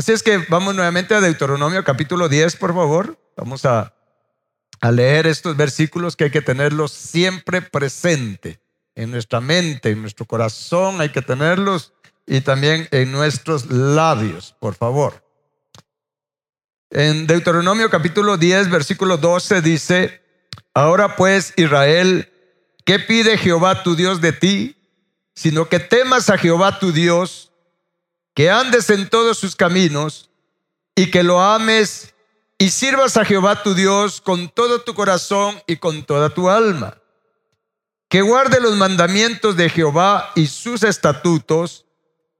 Así 0.00 0.12
es 0.12 0.22
que 0.22 0.38
vamos 0.48 0.74
nuevamente 0.74 1.14
a 1.14 1.20
Deuteronomio 1.20 1.84
capítulo 1.84 2.30
10, 2.30 2.56
por 2.56 2.72
favor. 2.72 3.18
Vamos 3.36 3.66
a, 3.66 3.92
a 4.80 4.90
leer 4.90 5.26
estos 5.26 5.58
versículos 5.58 6.16
que 6.16 6.24
hay 6.24 6.30
que 6.30 6.40
tenerlos 6.40 6.92
siempre 6.92 7.60
presente 7.60 8.62
en 8.94 9.10
nuestra 9.10 9.42
mente, 9.42 9.90
en 9.90 10.00
nuestro 10.00 10.24
corazón, 10.24 11.02
hay 11.02 11.10
que 11.10 11.20
tenerlos 11.20 11.92
y 12.26 12.40
también 12.40 12.88
en 12.92 13.12
nuestros 13.12 13.70
labios, 13.70 14.56
por 14.58 14.74
favor. 14.74 15.22
En 16.88 17.26
Deuteronomio 17.26 17.90
capítulo 17.90 18.38
10, 18.38 18.70
versículo 18.70 19.18
12 19.18 19.60
dice, 19.60 20.22
ahora 20.72 21.14
pues 21.14 21.52
Israel, 21.58 22.32
¿qué 22.86 23.00
pide 23.00 23.36
Jehová 23.36 23.82
tu 23.82 23.96
Dios 23.96 24.22
de 24.22 24.32
ti? 24.32 24.76
Sino 25.34 25.68
que 25.68 25.78
temas 25.78 26.30
a 26.30 26.38
Jehová 26.38 26.78
tu 26.78 26.90
Dios, 26.90 27.49
que 28.40 28.48
andes 28.48 28.88
en 28.88 29.06
todos 29.06 29.36
sus 29.36 29.54
caminos 29.54 30.30
y 30.96 31.10
que 31.10 31.22
lo 31.22 31.42
ames 31.42 32.14
y 32.56 32.70
sirvas 32.70 33.18
a 33.18 33.24
Jehová 33.26 33.62
tu 33.62 33.74
Dios 33.74 34.22
con 34.22 34.48
todo 34.48 34.80
tu 34.80 34.94
corazón 34.94 35.62
y 35.66 35.76
con 35.76 36.04
toda 36.04 36.30
tu 36.30 36.48
alma 36.48 36.96
que 38.08 38.22
guarde 38.22 38.58
los 38.62 38.76
mandamientos 38.76 39.58
de 39.58 39.68
Jehová 39.68 40.30
y 40.36 40.46
sus 40.46 40.84
estatutos, 40.84 41.84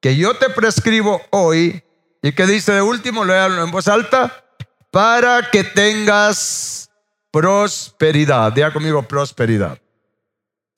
que 0.01 0.17
yo 0.17 0.33
te 0.39 0.49
prescribo 0.49 1.21
hoy, 1.29 1.85
y 2.23 2.33
que 2.33 2.47
dice 2.47 2.73
de 2.73 2.81
último, 2.81 3.27
léalo 3.27 3.63
en 3.63 3.71
voz 3.71 3.87
alta, 3.87 4.43
para 4.91 5.51
que 5.51 5.65
tengas 5.65 6.91
prosperidad. 7.31 8.53
Diga 8.53 8.73
conmigo 8.73 9.03
prosperidad. 9.03 9.79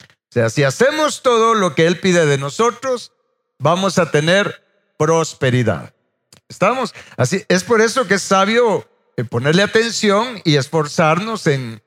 O 0.00 0.32
sea, 0.32 0.50
si 0.50 0.64
hacemos 0.64 1.23
todo 1.23 1.54
lo 1.54 1.76
que 1.76 1.86
Él 1.86 2.00
pide 2.00 2.26
de 2.26 2.38
nosotros, 2.38 3.12
vamos 3.60 3.98
a 3.98 4.10
tener 4.10 4.62
prosperidad. 4.96 5.95
¿Estamos? 6.48 6.95
Así, 7.16 7.45
es 7.48 7.65
por 7.65 7.80
eso 7.80 8.07
que 8.07 8.15
es 8.15 8.23
sabio 8.23 8.87
eh, 9.16 9.24
ponerle 9.24 9.62
atención 9.62 10.40
y 10.45 10.57
esforzarnos 10.57 11.46
en 11.46 11.80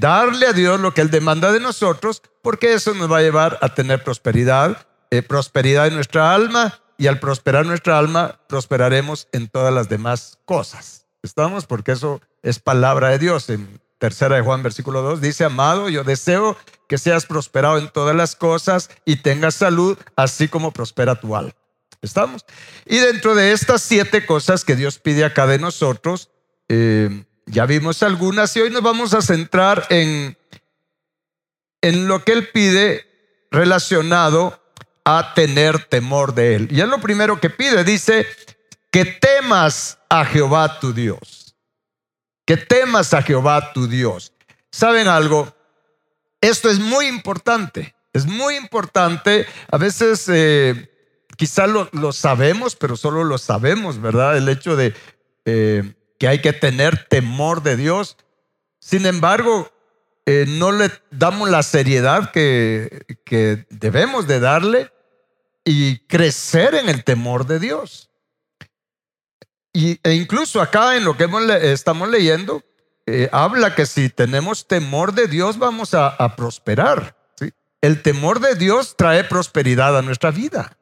darle 0.00 0.46
a 0.46 0.52
Dios 0.52 0.80
lo 0.80 0.94
que 0.94 1.00
Él 1.00 1.10
demanda 1.10 1.52
de 1.52 1.60
nosotros, 1.60 2.22
porque 2.42 2.74
eso 2.74 2.94
nos 2.94 3.10
va 3.10 3.18
a 3.18 3.22
llevar 3.22 3.58
a 3.60 3.74
tener 3.74 4.04
prosperidad, 4.04 4.86
eh, 5.10 5.22
prosperidad 5.22 5.88
en 5.88 5.94
nuestra 5.94 6.34
alma, 6.34 6.80
y 6.98 7.08
al 7.08 7.20
prosperar 7.20 7.66
nuestra 7.66 7.98
alma, 7.98 8.40
prosperaremos 8.48 9.28
en 9.32 9.48
todas 9.48 9.72
las 9.72 9.88
demás 9.88 10.38
cosas. 10.44 11.06
¿Estamos? 11.22 11.66
Porque 11.66 11.92
eso 11.92 12.20
es 12.42 12.58
palabra 12.58 13.10
de 13.10 13.18
Dios. 13.18 13.50
En 13.50 13.80
tercera 13.98 14.36
de 14.36 14.42
Juan, 14.42 14.62
versículo 14.62 15.02
2, 15.02 15.20
dice, 15.20 15.44
amado, 15.44 15.88
yo 15.88 16.04
deseo 16.04 16.56
que 16.88 16.98
seas 16.98 17.26
prosperado 17.26 17.78
en 17.78 17.88
todas 17.88 18.16
las 18.16 18.36
cosas 18.36 18.90
y 19.04 19.16
tengas 19.16 19.54
salud, 19.54 19.98
así 20.14 20.48
como 20.48 20.72
prospera 20.72 21.16
tu 21.16 21.36
alma. 21.36 21.52
¿Estamos? 22.02 22.44
Y 22.84 22.98
dentro 22.98 23.34
de 23.34 23.52
estas 23.52 23.82
siete 23.82 24.26
cosas 24.26 24.64
que 24.64 24.76
Dios 24.76 24.98
pide 24.98 25.24
acá 25.24 25.46
de 25.46 25.58
nosotros, 25.58 26.30
eh, 26.68 27.24
ya 27.46 27.66
vimos 27.66 28.02
algunas 28.02 28.56
y 28.56 28.60
hoy 28.60 28.70
nos 28.70 28.82
vamos 28.82 29.14
a 29.14 29.22
centrar 29.22 29.86
en, 29.90 30.36
en 31.80 32.08
lo 32.08 32.24
que 32.24 32.32
Él 32.32 32.48
pide 32.48 33.06
relacionado 33.50 34.60
a 35.04 35.34
tener 35.34 35.84
temor 35.84 36.34
de 36.34 36.56
Él. 36.56 36.68
Y 36.70 36.80
es 36.80 36.88
lo 36.88 37.00
primero 37.00 37.40
que 37.40 37.50
pide, 37.50 37.84
dice, 37.84 38.26
que 38.90 39.04
temas 39.04 39.98
a 40.08 40.24
Jehová 40.24 40.80
tu 40.80 40.92
Dios. 40.92 41.54
Que 42.44 42.56
temas 42.56 43.14
a 43.14 43.22
Jehová 43.22 43.72
tu 43.72 43.86
Dios. 43.86 44.32
¿Saben 44.70 45.08
algo? 45.08 45.54
Esto 46.40 46.70
es 46.70 46.78
muy 46.78 47.06
importante. 47.06 47.94
Es 48.12 48.26
muy 48.26 48.56
importante. 48.56 49.46
A 49.70 49.78
veces 49.78 50.24
eh, 50.28 50.90
quizá 51.36 51.66
lo, 51.66 52.12
sabemos, 52.12 52.76
pero 52.76 52.96
solo 52.96 53.24
lo 53.24 53.38
sabemos, 53.38 54.00
¿verdad? 54.00 54.36
El 54.36 54.48
hecho 54.48 54.76
de 54.76 54.94
eh, 55.44 55.94
que 56.18 56.28
hay 56.28 56.40
que 56.40 56.52
tener 56.52 57.06
temor 57.08 57.62
de 57.62 57.76
Dios. 57.76 58.16
Sin 58.78 59.06
embargo, 59.06 59.70
eh, 60.26 60.44
no 60.48 60.72
le 60.72 60.90
damos 61.10 61.48
la 61.48 61.62
seriedad 61.62 62.30
que, 62.32 63.06
debemos 63.70 64.26
de 64.26 64.40
darle 64.40 64.92
y 65.64 65.98
crecer 66.00 66.74
en 66.74 66.88
el 66.88 67.04
temor 67.04 67.46
de 67.46 67.58
Dios. 67.58 68.10
Y, 69.72 70.00
e 70.02 70.14
incluso 70.14 70.60
acá 70.60 70.96
en 70.96 71.04
lo 71.04 71.16
que 71.16 71.28
estamos 71.72 72.08
leyendo, 72.08 72.64
eh, 73.06 73.28
habla 73.30 73.76
que 73.76 73.86
si 73.86 74.08
tenemos 74.08 74.66
temor 74.66 75.12
de 75.12 75.28
Dios 75.28 75.58
vamos 75.58 75.94
a, 75.94 76.34
prosperar. 76.36 77.14
El 77.80 78.02
temor 78.02 78.40
de 78.40 78.56
Dios 78.56 78.96
trae 78.96 79.22
prosperidad 79.22 79.96
a 79.96 80.02
nuestra 80.02 80.32
vida. 80.32 80.76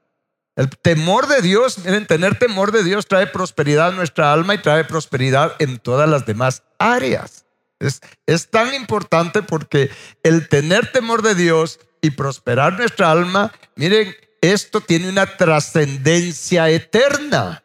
El 0.57 0.71
temor 0.71 1.27
de 1.27 1.43
Dios, 1.43 1.79
miren, 1.79 2.07
tener 2.07 2.39
temor 2.39 2.71
de 2.71 2.85
Dios 2.85 3.07
trae 3.07 3.27
prosperidad 3.27 3.89
a 3.89 3.93
nuestra 3.93 4.33
alma 4.33 4.55
y 4.55 4.63
trae 4.63 4.85
prosperidad 4.85 5.57
en 5.59 5.79
todas 5.79 6.09
las 6.09 6.27
demás 6.27 6.63
áreas. 6.79 7.45
Es, 7.81 8.01
es 8.27 8.51
tan 8.51 8.73
importante 8.75 9.43
porque 9.43 9.91
el 10.23 10.49
tener 10.49 10.93
temor 10.93 11.23
de 11.23 11.35
Dios 11.35 11.81
y 12.01 12.11
prosperar 12.11 12.75
nuestra 12.75 13.11
alma, 13.11 13.53
miren, 13.75 14.15
esto 14.41 14.81
tiene 14.81 15.09
una 15.09 15.27
trascendencia 15.27 16.69
eterna. 16.71 17.65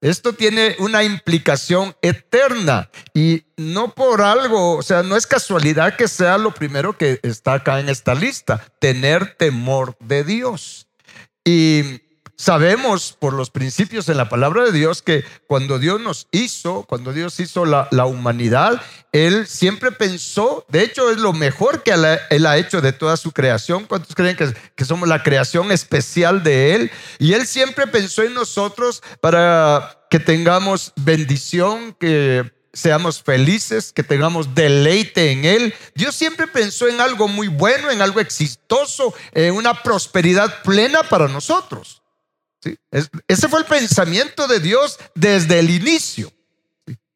Esto 0.00 0.34
tiene 0.34 0.76
una 0.78 1.04
implicación 1.04 1.96
eterna 2.02 2.90
y 3.14 3.44
no 3.56 3.94
por 3.94 4.22
algo, 4.22 4.76
o 4.76 4.82
sea, 4.82 5.02
no 5.02 5.16
es 5.16 5.26
casualidad 5.26 5.96
que 5.96 6.06
sea 6.06 6.36
lo 6.38 6.52
primero 6.52 6.96
que 6.96 7.18
está 7.22 7.54
acá 7.54 7.80
en 7.80 7.88
esta 7.88 8.14
lista, 8.14 8.62
tener 8.78 9.36
temor 9.36 9.96
de 10.00 10.22
Dios. 10.22 10.85
Y 11.46 12.02
sabemos 12.34 13.16
por 13.18 13.32
los 13.32 13.50
principios 13.50 14.08
en 14.08 14.16
la 14.16 14.28
palabra 14.28 14.64
de 14.64 14.72
Dios 14.72 15.00
que 15.00 15.24
cuando 15.46 15.78
Dios 15.78 16.00
nos 16.00 16.26
hizo, 16.32 16.82
cuando 16.82 17.12
Dios 17.12 17.38
hizo 17.38 17.64
la, 17.64 17.88
humanidad, 18.04 18.82
Él 19.12 19.46
siempre 19.46 19.92
pensó, 19.92 20.66
de 20.68 20.82
hecho 20.82 21.08
es 21.12 21.18
lo 21.18 21.32
mejor 21.32 21.84
que 21.84 21.92
Él 22.30 22.46
ha 22.46 22.56
hecho 22.58 22.80
de 22.80 22.92
toda 22.92 23.16
su 23.16 23.30
creación. 23.30 23.84
¿Cuántos 23.84 24.16
creen 24.16 24.36
que, 24.36 24.52
que 24.74 24.84
somos 24.84 25.08
la 25.08 25.22
creación 25.22 25.70
especial 25.70 26.42
de 26.42 26.74
Él? 26.74 26.90
Y 27.20 27.34
Él 27.34 27.46
siempre 27.46 27.86
pensó 27.86 28.24
en 28.24 28.34
nosotros 28.34 29.04
para 29.20 30.04
que 30.10 30.18
tengamos 30.18 30.92
bendición, 30.96 31.94
que 31.94 32.55
seamos 32.76 33.22
felices, 33.22 33.92
que 33.92 34.02
tengamos 34.02 34.54
deleite 34.54 35.32
en 35.32 35.44
Él. 35.44 35.74
Dios 35.94 36.14
siempre 36.14 36.46
pensó 36.46 36.86
en 36.86 37.00
algo 37.00 37.26
muy 37.26 37.48
bueno, 37.48 37.90
en 37.90 38.02
algo 38.02 38.20
exitoso, 38.20 39.14
en 39.32 39.54
una 39.54 39.82
prosperidad 39.82 40.62
plena 40.62 41.02
para 41.02 41.26
nosotros. 41.26 42.02
Ese 43.26 43.48
fue 43.48 43.60
el 43.60 43.64
pensamiento 43.64 44.46
de 44.46 44.60
Dios 44.60 44.98
desde 45.14 45.58
el 45.58 45.70
inicio. 45.70 46.30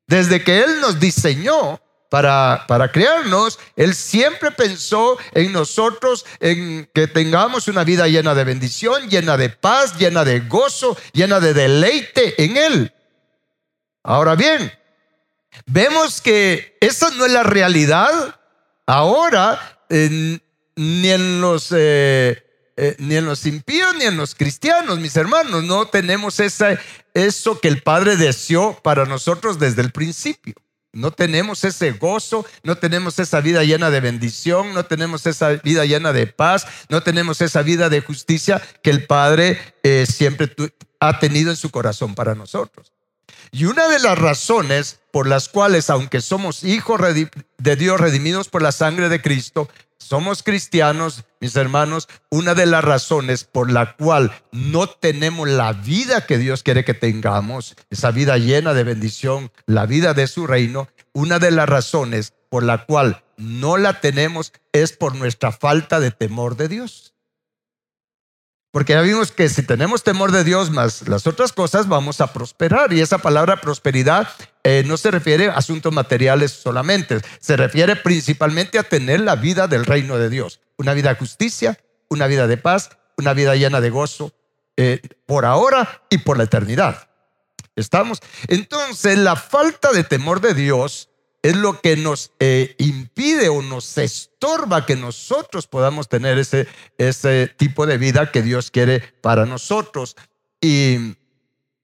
Desde 0.06 0.42
que 0.42 0.60
Él 0.62 0.80
nos 0.80 0.98
diseñó 0.98 1.80
para, 2.08 2.64
para 2.66 2.90
crearnos, 2.90 3.58
Él 3.76 3.94
siempre 3.94 4.50
pensó 4.50 5.18
en 5.34 5.52
nosotros, 5.52 6.24
en 6.40 6.88
que 6.94 7.06
tengamos 7.06 7.68
una 7.68 7.84
vida 7.84 8.08
llena 8.08 8.34
de 8.34 8.44
bendición, 8.44 9.10
llena 9.10 9.36
de 9.36 9.50
paz, 9.50 9.98
llena 9.98 10.24
de 10.24 10.40
gozo, 10.40 10.96
llena 11.12 11.38
de 11.38 11.52
deleite 11.52 12.42
en 12.42 12.56
Él. 12.56 12.94
Ahora 14.02 14.34
bien, 14.34 14.72
Vemos 15.66 16.20
que 16.20 16.76
esa 16.80 17.10
no 17.10 17.26
es 17.26 17.32
la 17.32 17.42
realidad 17.42 18.40
ahora, 18.86 19.80
ni 19.88 21.10
en 21.10 21.40
los... 21.40 21.68
Eh, 21.76 22.46
eh, 22.82 22.96
ni 22.98 23.16
en 23.16 23.26
los 23.26 23.44
impíos 23.44 23.94
ni 23.96 24.06
en 24.06 24.16
los 24.16 24.34
cristianos, 24.34 25.00
mis 25.00 25.14
hermanos, 25.14 25.64
no 25.64 25.84
tenemos 25.84 26.40
esa, 26.40 26.80
eso 27.12 27.60
que 27.60 27.68
el 27.68 27.82
Padre 27.82 28.16
deseó 28.16 28.80
para 28.82 29.04
nosotros 29.04 29.58
desde 29.58 29.82
el 29.82 29.92
principio. 29.92 30.54
No 30.92 31.10
tenemos 31.10 31.62
ese 31.64 31.92
gozo, 31.92 32.46
no 32.62 32.78
tenemos 32.78 33.18
esa 33.18 33.42
vida 33.42 33.62
llena 33.64 33.90
de 33.90 34.00
bendición, 34.00 34.72
no 34.72 34.86
tenemos 34.86 35.26
esa 35.26 35.50
vida 35.50 35.84
llena 35.84 36.14
de 36.14 36.26
paz, 36.26 36.66
no 36.88 37.02
tenemos 37.02 37.42
esa 37.42 37.60
vida 37.60 37.90
de 37.90 38.00
justicia 38.00 38.62
que 38.82 38.88
el 38.88 39.06
Padre 39.06 39.60
eh, 39.82 40.06
siempre 40.10 40.50
ha 41.00 41.18
tenido 41.18 41.50
en 41.50 41.56
su 41.56 41.70
corazón 41.70 42.14
para 42.14 42.34
nosotros. 42.34 42.92
Y 43.52 43.64
una 43.64 43.88
de 43.88 43.98
las 43.98 44.18
razones 44.18 45.00
por 45.10 45.26
las 45.26 45.48
cuales, 45.48 45.90
aunque 45.90 46.20
somos 46.20 46.64
hijos 46.64 47.00
de 47.58 47.76
Dios 47.76 48.00
redimidos 48.00 48.48
por 48.48 48.62
la 48.62 48.72
sangre 48.72 49.08
de 49.08 49.20
Cristo, 49.20 49.68
somos 49.98 50.42
cristianos, 50.42 51.24
mis 51.40 51.54
hermanos, 51.54 52.08
una 52.30 52.54
de 52.54 52.66
las 52.66 52.82
razones 52.82 53.44
por 53.44 53.70
la 53.70 53.96
cual 53.96 54.32
no 54.50 54.88
tenemos 54.88 55.48
la 55.48 55.72
vida 55.72 56.26
que 56.26 56.38
Dios 56.38 56.62
quiere 56.62 56.84
que 56.84 56.94
tengamos, 56.94 57.76
esa 57.90 58.10
vida 58.10 58.36
llena 58.38 58.74
de 58.74 58.82
bendición, 58.82 59.52
la 59.66 59.86
vida 59.86 60.14
de 60.14 60.26
su 60.26 60.46
reino, 60.46 60.88
una 61.12 61.38
de 61.38 61.50
las 61.50 61.68
razones 61.68 62.32
por 62.48 62.64
la 62.64 62.86
cual 62.86 63.22
no 63.36 63.76
la 63.76 64.00
tenemos 64.00 64.52
es 64.72 64.92
por 64.92 65.14
nuestra 65.14 65.52
falta 65.52 66.00
de 66.00 66.10
temor 66.10 66.56
de 66.56 66.68
Dios. 66.68 67.09
Porque 68.70 68.92
ya 68.92 69.00
vimos 69.00 69.32
que 69.32 69.48
si 69.48 69.62
tenemos 69.62 70.04
temor 70.04 70.30
de 70.30 70.44
Dios 70.44 70.70
más 70.70 71.08
las 71.08 71.26
otras 71.26 71.52
cosas, 71.52 71.88
vamos 71.88 72.20
a 72.20 72.32
prosperar. 72.32 72.92
Y 72.92 73.00
esa 73.00 73.18
palabra 73.18 73.60
prosperidad 73.60 74.28
eh, 74.62 74.84
no 74.86 74.96
se 74.96 75.10
refiere 75.10 75.48
a 75.48 75.54
asuntos 75.54 75.92
materiales 75.92 76.52
solamente, 76.52 77.20
se 77.40 77.56
refiere 77.56 77.96
principalmente 77.96 78.78
a 78.78 78.84
tener 78.84 79.20
la 79.20 79.34
vida 79.34 79.66
del 79.66 79.84
reino 79.84 80.18
de 80.18 80.30
Dios. 80.30 80.60
Una 80.76 80.94
vida 80.94 81.10
de 81.10 81.16
justicia, 81.16 81.78
una 82.08 82.28
vida 82.28 82.46
de 82.46 82.56
paz, 82.56 82.90
una 83.16 83.34
vida 83.34 83.56
llena 83.56 83.80
de 83.80 83.90
gozo, 83.90 84.32
eh, 84.76 85.00
por 85.26 85.44
ahora 85.44 86.02
y 86.08 86.18
por 86.18 86.38
la 86.38 86.44
eternidad. 86.44 87.08
¿Estamos? 87.76 88.20
Entonces, 88.48 89.18
la 89.18 89.36
falta 89.36 89.92
de 89.92 90.04
temor 90.04 90.40
de 90.40 90.54
Dios 90.54 91.09
es 91.42 91.56
lo 91.56 91.80
que 91.80 91.96
nos 91.96 92.32
eh, 92.38 92.74
impide 92.78 93.48
o 93.48 93.62
nos 93.62 93.96
estorba 93.98 94.84
que 94.84 94.96
nosotros 94.96 95.66
podamos 95.66 96.08
tener 96.08 96.38
ese, 96.38 96.68
ese 96.98 97.48
tipo 97.56 97.86
de 97.86 97.98
vida 97.98 98.30
que 98.30 98.42
Dios 98.42 98.70
quiere 98.70 99.00
para 99.20 99.46
nosotros. 99.46 100.16
Y, 100.60 101.16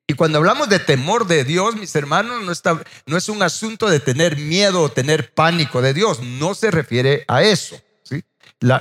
y 0.07 0.15
cuando 0.15 0.39
hablamos 0.39 0.69
de 0.69 0.79
temor 0.79 1.27
de 1.27 1.45
Dios, 1.45 1.75
mis 1.77 1.95
hermanos, 1.97 2.43
no, 2.45 2.53
está, 2.53 2.81
no 3.07 3.17
es 3.17 3.29
un 3.29 3.43
asunto 3.43 3.89
de 3.89 4.01
tener 4.01 4.37
miedo 4.37 4.83
o 4.83 4.91
tener 4.91 5.33
pánico 5.33 5.81
de 5.81 5.95
Dios, 5.95 6.21
no 6.21 6.55
se 6.55 6.71
refiere 6.71 7.25
a 7.27 7.43
eso. 7.43 7.81
¿sí? 8.03 8.23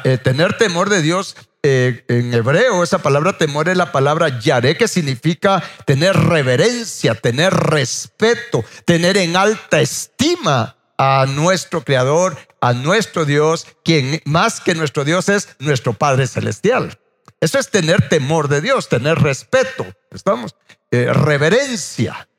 Eh, 0.03 0.17
tener 0.17 0.57
temor 0.57 0.89
de 0.89 1.01
Dios 1.01 1.35
eh, 1.67 2.05
en 2.09 2.31
hebreo, 2.31 2.83
esa 2.83 2.99
palabra 2.99 3.39
temor 3.39 3.69
es 3.69 3.75
la 3.75 3.91
palabra 3.91 4.39
yaré, 4.39 4.77
que 4.77 4.87
significa 4.87 5.63
tener 5.85 6.15
reverencia, 6.15 7.15
tener 7.15 7.51
respeto, 7.51 8.63
tener 8.85 9.17
en 9.17 9.35
alta 9.35 9.81
estima 9.81 10.77
a 10.95 11.25
nuestro 11.27 11.83
Creador, 11.83 12.37
a 12.61 12.73
nuestro 12.73 13.25
Dios, 13.25 13.65
quien 13.83 14.21
más 14.25 14.61
que 14.61 14.75
nuestro 14.75 15.03
Dios 15.03 15.27
es 15.27 15.55
nuestro 15.57 15.93
Padre 15.93 16.27
Celestial. 16.27 16.99
Eso 17.41 17.57
es 17.57 17.71
tener 17.71 18.09
temor 18.09 18.47
de 18.47 18.61
Dios, 18.61 18.87
tener 18.87 19.17
respeto, 19.17 19.87
¿estamos? 20.11 20.55
Eh, 20.91 21.11
reverencia 21.11 22.29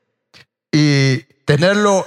y 0.71 1.19
tenerlo 1.45 2.07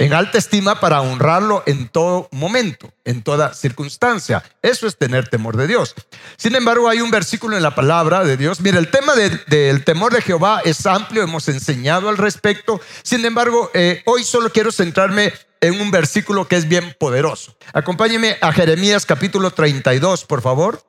en 0.00 0.14
alta 0.14 0.38
estima 0.38 0.80
para 0.80 1.02
honrarlo 1.02 1.62
en 1.66 1.86
todo 1.86 2.28
momento, 2.32 2.90
en 3.04 3.22
toda 3.22 3.52
circunstancia. 3.52 4.42
Eso 4.62 4.86
es 4.86 4.96
tener 4.96 5.28
temor 5.28 5.58
de 5.58 5.66
Dios. 5.66 5.94
Sin 6.38 6.54
embargo, 6.54 6.88
hay 6.88 7.02
un 7.02 7.10
versículo 7.10 7.54
en 7.54 7.62
la 7.62 7.74
palabra 7.74 8.24
de 8.24 8.38
Dios. 8.38 8.62
Mira, 8.62 8.78
el 8.78 8.90
tema 8.90 9.12
del 9.14 9.84
temor 9.84 10.14
de 10.14 10.22
Jehová 10.22 10.62
es 10.64 10.86
amplio, 10.86 11.22
hemos 11.22 11.46
enseñado 11.48 12.08
al 12.08 12.16
respecto. 12.16 12.80
Sin 13.02 13.22
embargo, 13.26 13.70
eh, 13.74 14.02
hoy 14.06 14.24
solo 14.24 14.50
quiero 14.50 14.72
centrarme 14.72 15.34
en 15.60 15.78
un 15.78 15.90
versículo 15.90 16.48
que 16.48 16.56
es 16.56 16.66
bien 16.66 16.96
poderoso. 16.98 17.54
Acompáñeme 17.74 18.38
a 18.40 18.52
Jeremías 18.52 19.04
capítulo 19.04 19.50
32, 19.50 20.24
por 20.24 20.40
favor. 20.40 20.82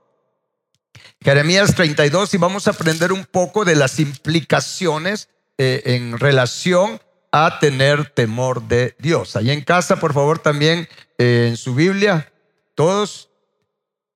Jeremías 1.22 1.76
32 1.76 2.34
y 2.34 2.38
vamos 2.38 2.68
a 2.68 2.72
aprender 2.72 3.12
un 3.12 3.26
poco 3.26 3.66
de 3.66 3.76
las 3.76 4.00
implicaciones 4.00 5.28
eh, 5.58 5.82
en 5.86 6.18
relación 6.18 7.02
a 7.32 7.60
tener 7.60 8.10
temor 8.10 8.64
de 8.64 8.96
Dios. 9.00 9.36
Allí 9.36 9.52
en 9.52 9.64
casa, 9.64 10.00
por 10.00 10.14
favor, 10.14 10.40
también 10.40 10.88
eh, 11.18 11.48
en 11.50 11.58
su 11.58 11.74
Biblia, 11.74 12.32
todos. 12.76 13.30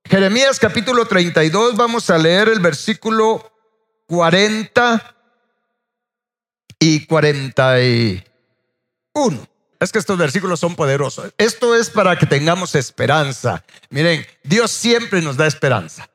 Jeremías 0.07 0.59
capítulo 0.59 1.05
32, 1.05 1.75
vamos 1.75 2.09
a 2.09 2.17
leer 2.17 2.49
el 2.49 2.59
versículo 2.59 3.51
40 4.07 5.15
y 6.79 7.05
41. 7.05 9.47
Es 9.79 9.91
que 9.91 9.99
estos 9.99 10.17
versículos 10.17 10.59
son 10.59 10.75
poderosos. 10.75 11.33
Esto 11.37 11.75
es 11.75 11.89
para 11.89 12.17
que 12.17 12.25
tengamos 12.25 12.75
esperanza. 12.75 13.63
Miren, 13.89 14.25
Dios 14.43 14.71
siempre 14.71 15.21
nos 15.21 15.37
da 15.37 15.47
esperanza. 15.47 16.09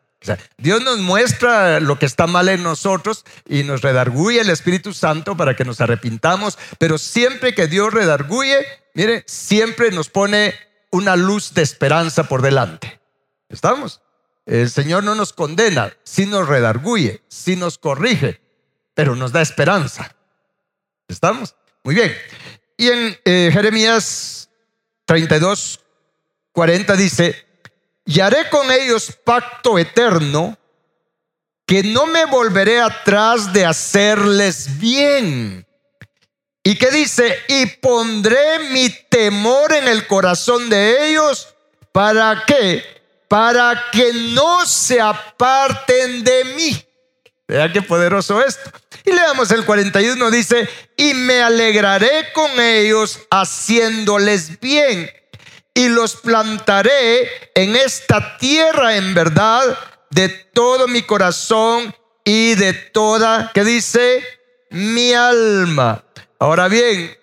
Dios 0.58 0.82
nos 0.82 0.98
muestra 0.98 1.80
lo 1.80 1.98
que 1.98 2.06
está 2.06 2.26
mal 2.26 2.48
en 2.48 2.62
nosotros 2.62 3.24
y 3.48 3.62
nos 3.62 3.80
redarguye 3.80 4.40
el 4.40 4.50
Espíritu 4.50 4.92
Santo 4.92 5.36
para 5.36 5.56
que 5.56 5.64
nos 5.64 5.80
arrepintamos, 5.80 6.58
pero 6.78 6.98
siempre 6.98 7.54
que 7.54 7.66
Dios 7.66 7.92
redarguye, 7.92 8.58
mire, 8.94 9.24
siempre 9.26 9.90
nos 9.90 10.10
pone 10.10 10.54
una 10.90 11.16
luz 11.16 11.54
de 11.54 11.62
esperanza 11.62 12.24
por 12.24 12.42
delante. 12.42 13.00
¿Estamos? 13.48 14.02
El 14.46 14.70
Señor 14.70 15.04
no 15.04 15.14
nos 15.14 15.32
condena, 15.32 15.92
sí 16.02 16.26
nos 16.26 16.48
redarguye, 16.48 17.22
sí 17.28 17.56
nos 17.56 17.78
corrige, 17.78 18.40
pero 18.94 19.16
nos 19.16 19.32
da 19.32 19.40
esperanza. 19.40 20.14
¿Estamos? 21.08 21.54
Muy 21.82 21.94
bien. 21.94 22.14
Y 22.76 22.88
en 22.88 23.18
eh, 23.24 23.50
Jeremías 23.52 24.50
32, 25.06 25.80
40 26.52 26.96
dice, 26.96 27.46
y 28.04 28.20
haré 28.20 28.48
con 28.48 28.70
ellos 28.70 29.12
pacto 29.24 29.78
eterno, 29.78 30.56
que 31.66 31.82
no 31.82 32.06
me 32.06 32.24
volveré 32.24 32.80
atrás 32.80 33.52
de 33.52 33.64
hacerles 33.64 34.78
bien. 34.78 35.66
Y 36.62 36.76
que 36.76 36.90
dice, 36.90 37.38
y 37.48 37.66
pondré 37.66 38.70
mi 38.70 38.90
temor 39.08 39.72
en 39.72 39.88
el 39.88 40.06
corazón 40.06 40.68
de 40.68 41.08
ellos, 41.08 41.54
¿para 41.92 42.44
qué? 42.46 42.84
Para 43.28 43.86
que 43.92 44.12
no 44.12 44.66
se 44.66 45.00
aparten 45.00 46.24
de 46.24 46.44
mí. 46.56 46.84
Vea 47.46 47.72
qué 47.72 47.82
poderoso 47.82 48.42
esto. 48.42 48.70
Y 49.04 49.12
leamos 49.12 49.50
el 49.52 49.64
41, 49.64 50.30
dice, 50.30 50.68
y 50.96 51.14
me 51.14 51.40
alegraré 51.42 52.32
con 52.32 52.60
ellos 52.60 53.20
haciéndoles 53.30 54.60
bien 54.60 55.10
y 55.80 55.88
los 55.88 56.16
plantaré 56.16 57.26
en 57.54 57.74
esta 57.74 58.36
tierra 58.36 58.96
en 58.96 59.14
verdad 59.14 59.78
de 60.10 60.28
todo 60.28 60.86
mi 60.88 61.00
corazón 61.00 61.94
y 62.22 62.54
de 62.54 62.74
toda, 62.74 63.50
¿qué 63.54 63.64
dice? 63.64 64.22
Mi 64.70 65.14
alma. 65.14 66.04
Ahora 66.38 66.68
bien, 66.68 67.16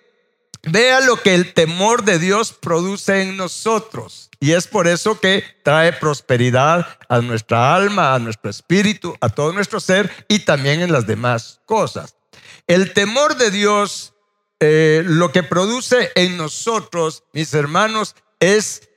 vea 0.64 1.00
lo 1.00 1.22
que 1.22 1.36
el 1.36 1.54
temor 1.54 2.02
de 2.02 2.18
Dios 2.18 2.52
produce 2.52 3.22
en 3.22 3.36
nosotros. 3.36 4.28
Y 4.40 4.54
es 4.54 4.66
por 4.66 4.88
eso 4.88 5.20
que 5.20 5.44
trae 5.62 5.92
prosperidad 5.92 6.98
a 7.08 7.20
nuestra 7.20 7.76
alma, 7.76 8.12
a 8.12 8.18
nuestro 8.18 8.50
espíritu, 8.50 9.14
a 9.20 9.28
todo 9.28 9.52
nuestro 9.52 9.78
ser 9.78 10.10
y 10.26 10.40
también 10.40 10.80
en 10.80 10.90
las 10.90 11.06
demás 11.06 11.60
cosas. 11.64 12.16
El 12.66 12.92
temor 12.92 13.36
de 13.36 13.52
Dios, 13.52 14.14
eh, 14.58 15.02
lo 15.06 15.30
que 15.30 15.44
produce 15.44 16.10
en 16.16 16.36
nosotros, 16.36 17.22
mis 17.32 17.54
hermanos, 17.54 18.16
es 18.40 18.88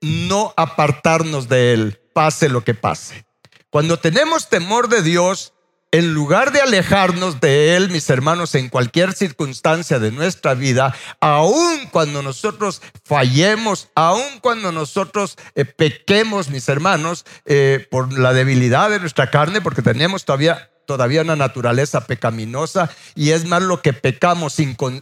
no 0.00 0.52
apartarnos 0.56 1.48
de 1.48 1.72
Él, 1.72 2.00
pase 2.12 2.48
lo 2.48 2.64
que 2.64 2.74
pase. 2.74 3.24
Cuando 3.70 3.98
tenemos 3.98 4.48
temor 4.48 4.88
de 4.88 5.02
Dios, 5.02 5.54
en 5.90 6.12
lugar 6.12 6.52
de 6.52 6.60
alejarnos 6.60 7.40
de 7.40 7.76
Él, 7.76 7.88
mis 7.88 8.10
hermanos, 8.10 8.54
en 8.56 8.68
cualquier 8.68 9.12
circunstancia 9.12 9.98
de 9.98 10.10
nuestra 10.10 10.54
vida, 10.54 10.94
aun 11.20 11.86
cuando 11.92 12.20
nosotros 12.20 12.82
fallemos, 13.04 13.88
aun 13.94 14.40
cuando 14.40 14.72
nosotros 14.72 15.38
eh, 15.54 15.64
pequemos, 15.64 16.50
mis 16.50 16.68
hermanos, 16.68 17.24
eh, 17.46 17.86
por 17.90 18.12
la 18.18 18.32
debilidad 18.32 18.90
de 18.90 18.98
nuestra 18.98 19.30
carne, 19.30 19.60
porque 19.60 19.82
tenemos 19.82 20.24
todavía 20.24 20.70
todavía 20.84 21.22
una 21.22 21.36
naturaleza 21.36 22.06
pecaminosa 22.06 22.90
y 23.14 23.30
es 23.30 23.46
más 23.46 23.62
lo 23.62 23.80
que 23.80 23.92
pecamos 23.92 24.56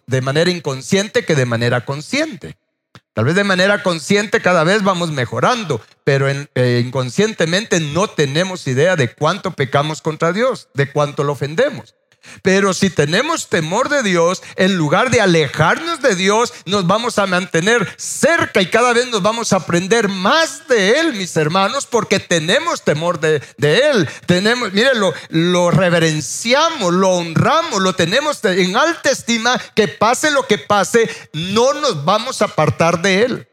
de 0.07 0.21
manera 0.21 0.51
inconsciente 0.51 1.25
que 1.25 1.35
de 1.35 1.47
manera 1.47 1.85
consciente. 1.85 2.57
Tal 3.15 3.27
vez 3.27 3.35
de 3.35 3.45
manera 3.45 3.83
consciente 3.83 4.41
cada 4.41 4.65
vez 4.65 4.83
vamos 4.83 5.11
mejorando, 5.11 5.83
pero 6.03 6.29
eh, 6.29 6.83
inconscientemente 6.85 7.79
no 7.79 8.09
tenemos 8.09 8.67
idea 8.67 8.97
de 8.97 9.13
cuánto 9.15 9.51
pecamos 9.51 10.01
contra 10.01 10.33
Dios, 10.33 10.69
de 10.73 10.91
cuánto 10.91 11.23
lo 11.23 11.33
ofendemos. 11.33 11.95
Pero 12.43 12.75
si 12.75 12.91
tenemos 12.91 13.49
temor 13.49 13.89
de 13.89 14.03
Dios, 14.03 14.43
en 14.57 14.77
lugar 14.77 15.11
de 15.11 15.21
alejarnos 15.21 16.01
de 16.01 16.15
Dios, 16.15 16.53
nos 16.67 16.87
vamos 16.87 17.19
a 17.19 17.27
mantener 17.27 17.95
cerca 17.99 18.63
y 18.63 18.71
cada 18.71 18.93
vez 18.93 19.09
nos 19.09 19.23
vamos 19.23 19.53
a 19.53 19.57
aprender 19.57 20.09
más 20.09 20.67
de 20.69 21.01
Él, 21.01 21.15
mis 21.15 21.37
hermanos, 21.37 21.87
porque 21.87 22.21
tenemos 22.21 22.83
temor 22.83 23.21
de, 23.21 23.43
Él. 23.59 24.09
Tenemos, 24.27 24.73
miren, 24.73 24.99
lo, 25.31 25.71
reverenciamos, 25.71 26.93
lo 26.93 27.11
honramos, 27.11 27.81
lo 27.81 27.95
tenemos 27.95 28.45
en 28.45 28.77
alta 28.77 29.11
estima, 29.11 29.59
que 29.75 29.89
pase 29.89 30.31
lo 30.31 30.47
que 30.47 30.59
pase, 30.59 31.09
no 31.33 31.75
nos 31.75 32.05
vamos 32.05 32.43
a 32.43 32.47
apartar 32.47 33.03
de 33.03 33.23
Él. 33.25 33.49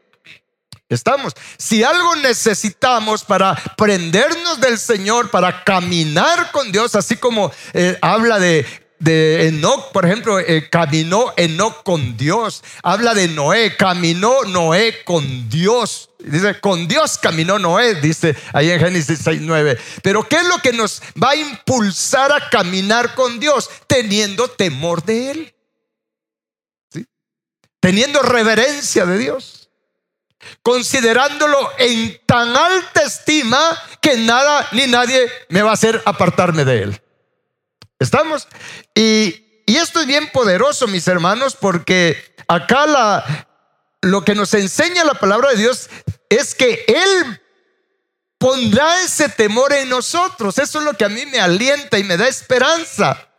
Estamos. 0.90 1.34
Si 1.56 1.84
algo 1.84 2.16
necesitamos 2.16 3.22
para 3.22 3.54
prendernos 3.76 4.60
del 4.60 4.76
Señor, 4.76 5.30
para 5.30 5.62
caminar 5.62 6.50
con 6.50 6.72
Dios, 6.72 6.96
así 6.96 7.16
como 7.16 7.52
eh, 7.72 7.96
habla 8.02 8.40
de, 8.40 8.66
Enoch, 9.46 9.92
por 9.92 10.04
ejemplo, 10.04 10.40
eh, 10.40 10.68
caminó 10.68 11.32
Enoch 11.36 11.84
con 11.84 12.16
Dios. 12.16 12.64
Habla 12.82 13.14
de 13.14 13.28
Noé, 13.28 13.76
caminó 13.76 14.42
Noé 14.42 15.04
con 15.04 15.48
Dios. 15.48 16.10
Dice, 16.18 16.58
con 16.58 16.88
Dios 16.88 17.18
caminó 17.18 17.60
Noé, 17.60 17.94
dice 17.94 18.36
ahí 18.52 18.70
en 18.70 18.80
Génesis 18.80 19.20
6, 19.22 19.42
9. 19.42 19.78
Pero 20.02 20.28
¿qué 20.28 20.36
es 20.36 20.48
lo 20.48 20.58
que 20.58 20.72
nos 20.72 21.00
va 21.22 21.30
a 21.30 21.36
impulsar 21.36 22.32
a 22.32 22.50
caminar 22.50 23.14
con 23.14 23.38
Dios? 23.38 23.70
Teniendo 23.86 24.48
temor 24.48 25.04
de 25.04 25.30
Él. 25.30 25.54
¿Sí? 26.92 27.06
Teniendo 27.78 28.20
reverencia 28.22 29.06
de 29.06 29.18
Dios 29.18 29.59
considerándolo 30.62 31.70
en 31.78 32.20
tan 32.26 32.56
alta 32.56 33.02
estima 33.02 33.60
que 34.00 34.16
nada 34.16 34.66
ni 34.72 34.86
nadie 34.86 35.30
me 35.48 35.62
va 35.62 35.70
a 35.70 35.74
hacer 35.74 36.02
apartarme 36.04 36.64
de 36.64 36.82
él. 36.82 37.02
¿Estamos? 37.98 38.48
Y, 38.94 39.46
esto 39.66 40.00
es 40.00 40.06
bien 40.06 40.28
poderoso, 40.32 40.88
mis 40.88 41.06
hermanos, 41.06 41.54
porque 41.54 42.34
acá 42.48 43.24
lo 44.00 44.24
que 44.24 44.34
nos 44.34 44.52
enseña 44.54 45.04
la 45.04 45.14
palabra 45.14 45.50
de 45.50 45.58
Dios 45.58 45.88
es 46.28 46.56
que 46.56 46.84
Él 46.88 47.40
pondrá 48.36 49.02
ese 49.04 49.28
temor 49.28 49.72
en 49.72 49.88
nosotros. 49.88 50.58
Eso 50.58 50.80
es 50.80 50.84
lo 50.84 50.94
que 50.94 51.04
a 51.04 51.08
mí 51.08 51.24
me 51.26 51.38
alienta 51.38 52.00
y 52.00 52.04
me 52.04 52.16
da 52.16 52.26
esperanza. 52.26 53.29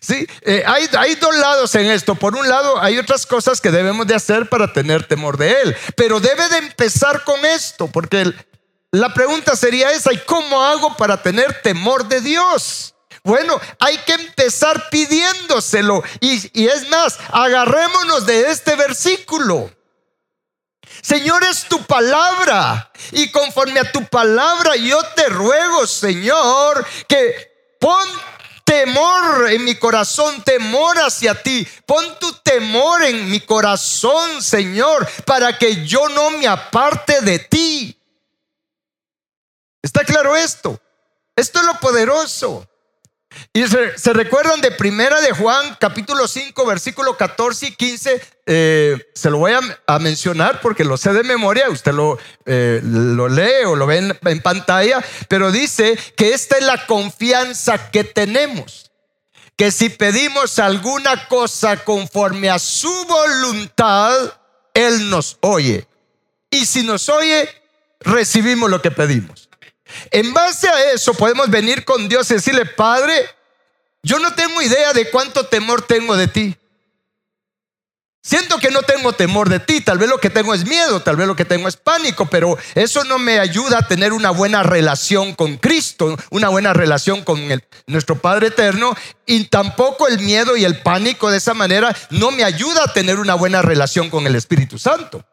Sí, 0.00 0.26
eh, 0.42 0.62
hay, 0.66 0.88
hay 0.96 1.14
dos 1.16 1.36
lados 1.36 1.74
en 1.74 1.86
esto. 1.86 2.14
Por 2.14 2.36
un 2.36 2.48
lado, 2.48 2.80
hay 2.80 2.98
otras 2.98 3.26
cosas 3.26 3.60
que 3.60 3.70
debemos 3.70 4.06
de 4.06 4.14
hacer 4.14 4.48
para 4.48 4.72
tener 4.72 5.06
temor 5.06 5.36
de 5.36 5.60
Él. 5.62 5.76
Pero 5.96 6.20
debe 6.20 6.48
de 6.48 6.58
empezar 6.58 7.24
con 7.24 7.44
esto, 7.44 7.88
porque 7.88 8.32
la 8.92 9.12
pregunta 9.12 9.56
sería 9.56 9.92
esa, 9.92 10.12
¿y 10.12 10.18
cómo 10.18 10.62
hago 10.62 10.96
para 10.96 11.22
tener 11.22 11.60
temor 11.62 12.06
de 12.08 12.20
Dios? 12.20 12.94
Bueno, 13.22 13.60
hay 13.80 13.98
que 13.98 14.12
empezar 14.12 14.88
pidiéndoselo. 14.88 16.02
Y, 16.20 16.60
y 16.60 16.68
es 16.68 16.88
más, 16.88 17.18
agarrémonos 17.32 18.24
de 18.24 18.50
este 18.50 18.76
versículo. 18.76 19.70
Señor, 21.02 21.44
es 21.44 21.64
tu 21.64 21.84
palabra. 21.84 22.90
Y 23.12 23.30
conforme 23.30 23.80
a 23.80 23.90
tu 23.90 24.04
palabra, 24.06 24.76
yo 24.76 25.00
te 25.14 25.28
ruego, 25.28 25.86
Señor, 25.86 26.86
que 27.08 27.76
pon 27.80 28.08
temor 28.66 29.48
en 29.48 29.64
mi 29.64 29.76
corazón, 29.76 30.42
temor 30.42 30.98
hacia 30.98 31.40
ti. 31.40 31.66
Pon 31.86 32.18
tu 32.18 32.32
temor 32.42 33.04
en 33.04 33.30
mi 33.30 33.40
corazón, 33.40 34.42
Señor, 34.42 35.08
para 35.24 35.56
que 35.56 35.86
yo 35.86 36.08
no 36.08 36.30
me 36.30 36.48
aparte 36.48 37.20
de 37.20 37.38
ti. 37.38 37.98
¿Está 39.80 40.04
claro 40.04 40.34
esto? 40.36 40.78
Esto 41.36 41.60
es 41.60 41.66
lo 41.66 41.78
poderoso. 41.78 42.68
Y 43.52 43.66
se, 43.66 44.12
recuerdan 44.12 44.60
de 44.60 44.70
primera 44.70 45.20
de 45.20 45.32
Juan, 45.32 45.76
capítulo 45.80 46.28
5, 46.28 46.66
versículo 46.66 47.16
14 47.16 47.66
y 47.66 47.72
15. 47.74 48.22
Eh, 48.46 49.10
se 49.14 49.30
lo 49.30 49.38
voy 49.38 49.52
a, 49.86 49.98
mencionar 49.98 50.60
porque 50.60 50.84
lo 50.84 50.96
sé 50.96 51.12
de 51.12 51.22
memoria. 51.22 51.70
Usted 51.70 51.92
lo, 51.92 52.18
eh, 52.44 52.80
lo 52.82 53.28
lee 53.28 53.64
o 53.66 53.76
lo 53.76 53.86
ve 53.86 53.98
en, 53.98 54.18
en 54.24 54.42
pantalla. 54.42 55.04
Pero 55.28 55.50
dice 55.50 55.98
que 56.16 56.34
esta 56.34 56.58
es 56.58 56.64
la 56.64 56.86
confianza 56.86 57.90
que 57.90 58.04
tenemos. 58.04 58.90
Que 59.56 59.70
si 59.70 59.88
pedimos 59.88 60.58
alguna 60.58 61.28
cosa 61.28 61.82
conforme 61.82 62.50
a 62.50 62.58
su 62.58 62.92
voluntad, 63.06 64.14
Él 64.74 65.08
nos 65.08 65.38
oye. 65.40 65.86
Y 66.50 66.66
si 66.66 66.82
nos 66.82 67.08
oye, 67.08 67.48
recibimos 68.00 68.70
lo 68.70 68.82
que 68.82 68.90
pedimos. 68.90 69.45
En 70.10 70.32
base 70.32 70.68
a 70.68 70.92
eso 70.92 71.14
podemos 71.14 71.50
venir 71.50 71.84
con 71.84 72.08
Dios 72.08 72.30
y 72.30 72.34
decirle, 72.34 72.66
Padre, 72.66 73.28
yo 74.02 74.18
no 74.18 74.34
tengo 74.34 74.62
idea 74.62 74.92
de 74.92 75.10
cuánto 75.10 75.46
temor 75.46 75.82
tengo 75.82 76.16
de 76.16 76.28
ti. 76.28 76.56
Siento 78.26 78.58
que 78.58 78.72
no 78.72 78.82
tengo 78.82 79.12
temor 79.12 79.48
de 79.48 79.60
ti, 79.60 79.80
tal 79.80 79.98
vez 79.98 80.08
lo 80.08 80.18
que 80.18 80.30
tengo 80.30 80.52
es 80.52 80.66
miedo, 80.66 81.00
tal 81.00 81.14
vez 81.14 81.28
lo 81.28 81.36
que 81.36 81.44
tengo 81.44 81.68
es 81.68 81.76
pánico, 81.76 82.26
pero 82.26 82.58
eso 82.74 83.04
no 83.04 83.20
me 83.20 83.38
ayuda 83.38 83.78
a 83.78 83.86
tener 83.86 84.12
una 84.12 84.30
buena 84.30 84.64
relación 84.64 85.32
con 85.32 85.58
Cristo, 85.58 86.16
una 86.30 86.48
buena 86.48 86.72
relación 86.72 87.22
con 87.22 87.40
nuestro 87.86 88.18
Padre 88.18 88.48
Eterno, 88.48 88.96
y 89.26 89.44
tampoco 89.44 90.08
el 90.08 90.18
miedo 90.18 90.56
y 90.56 90.64
el 90.64 90.82
pánico 90.82 91.30
de 91.30 91.38
esa 91.38 91.54
manera 91.54 91.96
no 92.10 92.32
me 92.32 92.42
ayuda 92.42 92.82
a 92.86 92.92
tener 92.92 93.20
una 93.20 93.36
buena 93.36 93.62
relación 93.62 94.10
con 94.10 94.26
el 94.26 94.34
Espíritu 94.34 94.76
Santo. 94.76 95.24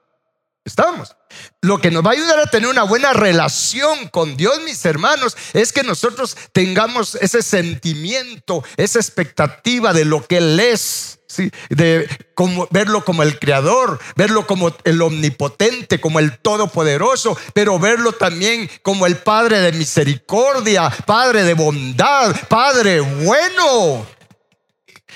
Estamos. 0.66 1.16
Lo 1.62 1.82
que 1.82 1.92
nos 1.92 2.06
va 2.06 2.12
a 2.12 2.14
ayudar 2.14 2.40
a 2.40 2.46
tener 2.46 2.70
una 2.70 2.84
buena 2.84 3.12
relación 3.12 4.08
con 4.08 4.38
Dios, 4.38 4.62
mis 4.64 4.84
hermanos, 4.86 5.36
es 5.54 5.74
que 5.74 5.84
nosotros 5.84 6.38
tengamos 6.54 7.16
ese 7.16 7.42
sentimiento, 7.42 8.64
esa 8.78 9.00
expectativa 9.00 9.92
de 9.92 10.06
lo 10.06 10.26
que 10.26 10.38
Él 10.38 10.60
es. 10.60 11.20
De 11.70 12.08
como, 12.36 12.68
verlo 12.70 13.04
como 13.04 13.24
el 13.24 13.40
creador, 13.40 14.00
verlo 14.16 14.46
como 14.46 14.72
el 14.84 15.02
omnipotente, 15.02 16.00
como 16.00 16.20
el 16.20 16.38
todopoderoso, 16.38 17.36
pero 17.56 17.80
verlo 17.80 18.12
también 18.12 18.70
como 18.84 19.08
el 19.08 19.18
Padre 19.18 19.60
de 19.60 19.72
misericordia, 19.72 20.92
Padre 21.08 21.44
de 21.44 21.56
bondad, 21.56 22.36
Padre 22.48 23.00
bueno. 23.00 24.06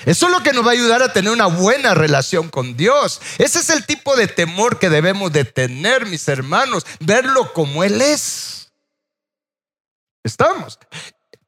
Eso 0.04 0.26
es 0.26 0.32
lo 0.32 0.42
que 0.42 0.52
nos 0.52 0.64
va 0.64 0.70
a 0.70 0.74
ayudar 0.74 1.02
a 1.02 1.12
tener 1.12 1.32
una 1.32 1.46
buena 1.46 1.94
relación 1.94 2.48
con 2.48 2.76
Dios. 2.76 3.20
Ese 3.38 3.58
es 3.58 3.70
el 3.70 3.84
tipo 3.84 4.16
de 4.16 4.28
temor 4.28 4.78
que 4.78 4.90
debemos 4.90 5.32
de 5.32 5.44
tener, 5.44 6.06
mis 6.06 6.28
hermanos, 6.28 6.86
verlo 7.00 7.52
como 7.52 7.84
Él 7.84 8.00
es. 8.00 8.72
Estamos. 10.22 10.78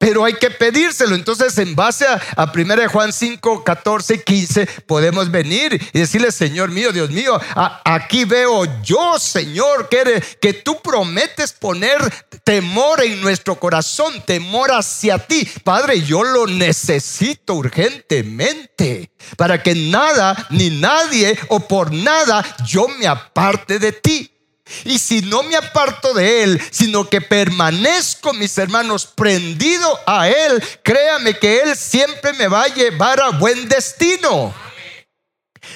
Pero 0.01 0.25
hay 0.25 0.33
que 0.33 0.51
pedírselo. 0.51 1.15
Entonces, 1.15 1.59
en 1.59 1.77
base 1.77 2.07
a, 2.07 2.19
a 2.35 2.51
1 2.51 2.89
Juan 2.89 3.13
5, 3.13 3.63
14, 3.63 4.25
15, 4.25 4.67
podemos 4.87 5.31
venir 5.31 5.79
y 5.93 5.99
decirle, 5.99 6.33
Señor 6.33 6.71
mío, 6.71 6.91
Dios 6.91 7.11
mío, 7.11 7.39
aquí 7.85 8.25
veo 8.25 8.65
yo, 8.83 9.19
Señor, 9.19 9.91
que, 9.91 10.23
que 10.41 10.55
tú 10.55 10.81
prometes 10.81 11.53
poner 11.53 11.99
temor 12.45 13.05
en 13.05 13.21
nuestro 13.21 13.57
corazón, 13.57 14.23
temor 14.25 14.73
hacia 14.73 15.19
ti. 15.19 15.47
Padre, 15.65 16.01
yo 16.01 16.25
lo 16.25 16.47
necesito 16.47 17.53
urgentemente 17.53 19.11
para 19.37 19.63
que 19.63 19.75
nada 19.75 20.47
ni 20.49 20.71
nadie 20.71 21.39
o 21.49 21.61
por 21.61 21.93
nada 21.93 22.43
yo 22.67 22.89
me 22.89 23.07
aparte 23.07 23.79
de 23.79 23.93
ti. 23.93 24.40
Y 24.85 24.99
si 24.99 25.23
no 25.23 25.43
me 25.43 25.57
aparto 25.57 26.15
de 26.15 26.43
Él, 26.43 26.63
sino 26.71 27.09
que 27.09 27.21
permanezco, 27.21 28.33
mis 28.33 28.57
hermanos, 28.59 29.07
prendido 29.07 29.99
a 30.07 30.29
Él, 30.29 30.63
créame 30.83 31.39
que 31.39 31.61
Él 31.61 31.77
siempre 31.77 32.33
me 32.35 32.49
va 32.49 32.63
a 32.63 32.75
llevar 32.75 33.21
a 33.21 33.31
buen 33.31 33.69
destino. 33.69 34.55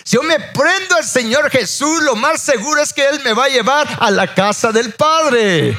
Si 0.04 0.16
yo 0.16 0.22
me 0.22 0.38
prendo 0.38 0.96
al 0.96 1.04
Señor 1.04 1.50
Jesús, 1.50 2.02
lo 2.02 2.16
más 2.16 2.42
seguro 2.42 2.80
es 2.82 2.92
que 2.92 3.06
Él 3.06 3.20
me 3.24 3.32
va 3.32 3.44
a 3.44 3.48
llevar 3.48 3.88
a 4.00 4.10
la 4.10 4.34
casa 4.34 4.72
del 4.72 4.92
Padre. 4.92 5.78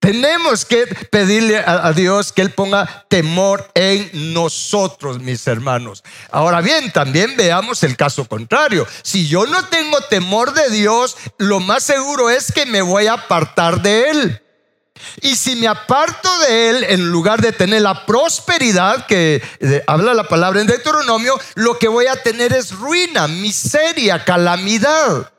Tenemos 0.00 0.64
que 0.64 0.86
pedirle 1.10 1.58
a, 1.58 1.92
Dios 1.92 2.32
que 2.32 2.42
Él 2.42 2.50
ponga 2.50 3.04
temor 3.08 3.68
en 3.74 4.32
nosotros, 4.32 5.18
mis 5.18 5.44
hermanos. 5.48 6.04
Ahora 6.30 6.60
bien, 6.60 6.92
también 6.92 7.36
veamos 7.36 7.82
el 7.82 7.96
caso 7.96 8.24
contrario. 8.24 8.86
Si 9.02 9.26
yo 9.26 9.46
no 9.46 9.64
tengo 9.66 10.00
temor 10.02 10.54
de 10.54 10.70
Dios, 10.70 11.16
lo 11.38 11.58
más 11.58 11.82
seguro 11.82 12.30
es 12.30 12.52
que 12.52 12.64
me 12.64 12.80
voy 12.80 13.08
a 13.08 13.14
apartar 13.14 13.82
de 13.82 14.10
Él. 14.10 14.42
Y 15.20 15.34
si 15.34 15.56
me 15.56 15.66
aparto 15.66 16.28
de 16.40 16.70
Él, 16.70 16.84
en 16.84 17.10
lugar 17.10 17.40
de 17.40 17.52
tener 17.52 17.82
la 17.82 18.06
prosperidad 18.06 19.06
que 19.06 19.42
habla 19.86 20.14
la 20.14 20.28
palabra 20.28 20.60
en 20.60 20.68
Deuteronomio, 20.68 21.38
lo 21.56 21.76
que 21.76 21.88
voy 21.88 22.06
a 22.06 22.22
tener 22.22 22.52
es 22.52 22.72
ruina, 22.72 23.26
miseria, 23.26 24.24
calamidad. 24.24 25.32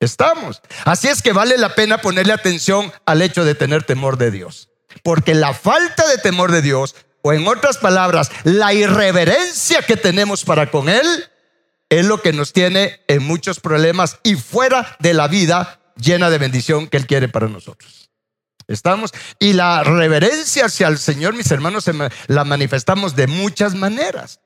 Estamos. 0.00 0.62
Así 0.84 1.08
es 1.08 1.22
que 1.22 1.32
vale 1.32 1.58
la 1.58 1.74
pena 1.74 1.98
ponerle 1.98 2.32
atención 2.32 2.92
al 3.04 3.20
hecho 3.20 3.44
de 3.44 3.54
tener 3.54 3.84
temor 3.84 4.16
de 4.16 4.30
Dios. 4.30 4.70
Porque 5.02 5.34
la 5.34 5.54
falta 5.54 6.08
de 6.08 6.18
temor 6.18 6.50
de 6.50 6.62
Dios, 6.62 6.96
o 7.22 7.32
en 7.32 7.46
otras 7.46 7.76
palabras, 7.76 8.30
la 8.44 8.72
irreverencia 8.72 9.82
que 9.82 9.96
tenemos 9.96 10.44
para 10.44 10.70
con 10.70 10.88
Él, 10.88 11.06
es 11.90 12.06
lo 12.06 12.22
que 12.22 12.32
nos 12.32 12.52
tiene 12.52 13.00
en 13.08 13.22
muchos 13.22 13.60
problemas 13.60 14.18
y 14.22 14.36
fuera 14.36 14.96
de 15.00 15.12
la 15.12 15.28
vida 15.28 15.80
llena 15.96 16.30
de 16.30 16.38
bendición 16.38 16.88
que 16.88 16.96
Él 16.96 17.06
quiere 17.06 17.28
para 17.28 17.48
nosotros. 17.48 18.10
Estamos. 18.68 19.12
Y 19.38 19.52
la 19.52 19.82
reverencia 19.82 20.66
hacia 20.66 20.86
el 20.88 20.98
Señor, 20.98 21.34
mis 21.34 21.50
hermanos, 21.50 21.90
la 22.28 22.44
manifestamos 22.44 23.16
de 23.16 23.26
muchas 23.26 23.74
maneras. 23.74 24.40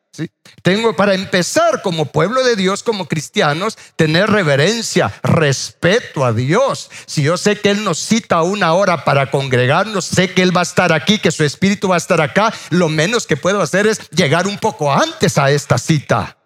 Tengo 0.62 0.94
para 0.97 1.14
empezar 1.14 1.83
como 1.83 2.06
pueblo 2.06 2.42
de 2.44 2.56
Dios, 2.56 2.83
como 2.83 3.06
cristianos, 3.06 3.76
tener 3.97 4.30
reverencia, 4.30 5.12
respeto 5.23 6.25
a 6.25 6.33
Dios. 6.33 6.90
Si 7.06 7.23
yo 7.23 7.37
sé 7.37 7.61
que 7.61 7.71
Él 7.71 7.85
nos 7.85 7.99
cita 7.99 8.42
una 8.42 8.75
hora 8.75 9.04
para 9.04 9.30
congregarnos, 9.30 10.04
sé 10.04 10.33
que 10.33 10.42
Él 10.42 10.56
va 10.56 10.61
a 10.61 10.64
estar 10.64 10.92
aquí, 10.92 11.18
que 11.18 11.30
su 11.30 11.44
espíritu 11.44 11.88
va 11.88 11.97
a 11.97 11.99
estar 11.99 12.21
acá, 12.21 12.52
lo 12.71 12.88
menos 12.88 13.26
que 13.26 13.37
puedo 13.37 13.61
hacer 13.61 13.87
es 13.87 14.09
llegar 14.11 14.47
un 14.47 14.59
poco 14.59 14.92
antes 14.92 15.38
a 15.38 15.50
esta 15.50 15.78
cita. 15.78 16.37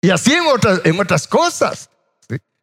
Y 0.00 0.10
así 0.10 0.32
en 0.32 0.46
otras, 0.46 0.80
en 0.84 1.00
otras 1.00 1.26
cosas. 1.26 1.90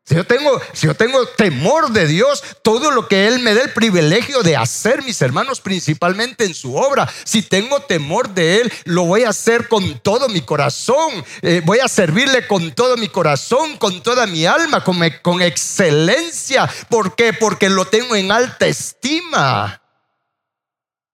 Si 0.07 0.13
yo, 0.13 0.23
tengo, 0.23 0.61
si 0.71 0.85
yo 0.85 0.93
tengo 0.93 1.25
temor 1.29 1.89
de 1.89 2.05
Dios, 2.05 2.43
todo 2.61 2.91
lo 2.91 3.07
que 3.07 3.27
Él 3.27 3.39
me 3.39 3.55
dé 3.55 3.63
el 3.63 3.73
privilegio 3.73 4.43
de 4.43 4.55
hacer, 4.55 5.01
mis 5.01 5.19
hermanos, 5.19 5.61
principalmente 5.61 6.45
en 6.45 6.53
su 6.53 6.75
obra, 6.75 7.11
si 7.23 7.41
tengo 7.41 7.79
temor 7.79 8.29
de 8.29 8.61
Él, 8.61 8.73
lo 8.83 9.05
voy 9.05 9.23
a 9.23 9.29
hacer 9.29 9.67
con 9.67 9.97
todo 10.01 10.29
mi 10.29 10.41
corazón. 10.41 11.25
Eh, 11.41 11.63
voy 11.65 11.79
a 11.79 11.87
servirle 11.87 12.45
con 12.45 12.71
todo 12.73 12.97
mi 12.97 13.07
corazón, 13.07 13.77
con 13.77 14.03
toda 14.03 14.27
mi 14.27 14.45
alma, 14.45 14.83
con, 14.83 14.99
con 15.23 15.41
excelencia. 15.41 16.69
¿Por 16.87 17.15
qué? 17.15 17.33
Porque 17.33 17.67
lo 17.67 17.85
tengo 17.85 18.15
en 18.15 18.31
alta 18.31 18.67
estima. 18.67 19.81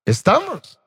¿Estamos? 0.03 0.80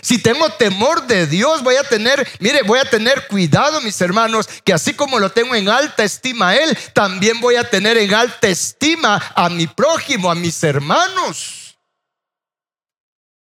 Si 0.00 0.18
tengo 0.18 0.48
temor 0.50 1.06
de 1.06 1.26
Dios, 1.26 1.62
voy 1.62 1.76
a 1.76 1.84
tener, 1.84 2.26
mire, 2.40 2.62
voy 2.62 2.78
a 2.78 2.84
tener 2.90 3.26
cuidado, 3.28 3.80
mis 3.80 4.00
hermanos, 4.00 4.48
que 4.64 4.72
así 4.72 4.94
como 4.94 5.18
lo 5.18 5.30
tengo 5.30 5.54
en 5.54 5.68
alta 5.68 6.04
estima 6.04 6.50
a 6.50 6.56
Él, 6.56 6.76
también 6.92 7.40
voy 7.40 7.56
a 7.56 7.68
tener 7.68 7.96
en 7.96 8.12
alta 8.14 8.48
estima 8.48 9.32
a 9.34 9.48
mi 9.48 9.66
prójimo, 9.66 10.30
a 10.30 10.34
mis 10.34 10.62
hermanos. 10.62 11.62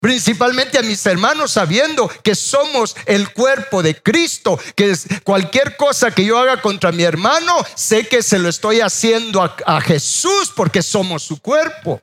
principalmente 0.01 0.77
a 0.77 0.81
mis 0.81 1.05
hermanos, 1.05 1.53
sabiendo 1.53 2.09
que 2.23 2.35
somos 2.35 2.93
el 3.05 3.31
cuerpo 3.31 3.81
de 3.81 3.95
Cristo, 4.01 4.59
que 4.75 4.93
cualquier 5.23 5.77
cosa 5.77 6.11
que 6.11 6.25
yo 6.25 6.37
haga 6.37 6.61
contra 6.61 6.91
mi 6.91 7.03
hermano, 7.03 7.55
sé 7.75 8.05
que 8.09 8.21
se 8.21 8.37
lo 8.37 8.49
estoy 8.49 8.81
haciendo 8.81 9.41
a, 9.41 9.55
a 9.65 9.79
Jesús 9.79 10.51
porque 10.53 10.83
somos 10.83 11.23
su 11.23 11.39
cuerpo. 11.39 12.01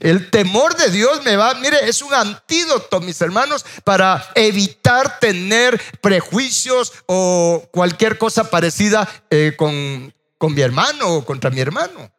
El 0.00 0.30
temor 0.30 0.76
de 0.76 0.90
Dios 0.90 1.24
me 1.24 1.36
va, 1.36 1.54
mire, 1.54 1.88
es 1.88 2.02
un 2.02 2.12
antídoto, 2.14 3.00
mis 3.00 3.20
hermanos, 3.20 3.64
para 3.84 4.30
evitar 4.34 5.18
tener 5.18 5.80
prejuicios 6.00 6.92
o 7.06 7.68
cualquier 7.72 8.18
cosa 8.18 8.50
parecida 8.50 9.08
eh, 9.30 9.54
con, 9.56 10.14
con 10.38 10.54
mi 10.54 10.60
hermano 10.60 11.14
o 11.14 11.24
contra 11.24 11.50
mi 11.50 11.60
hermano. 11.60 12.10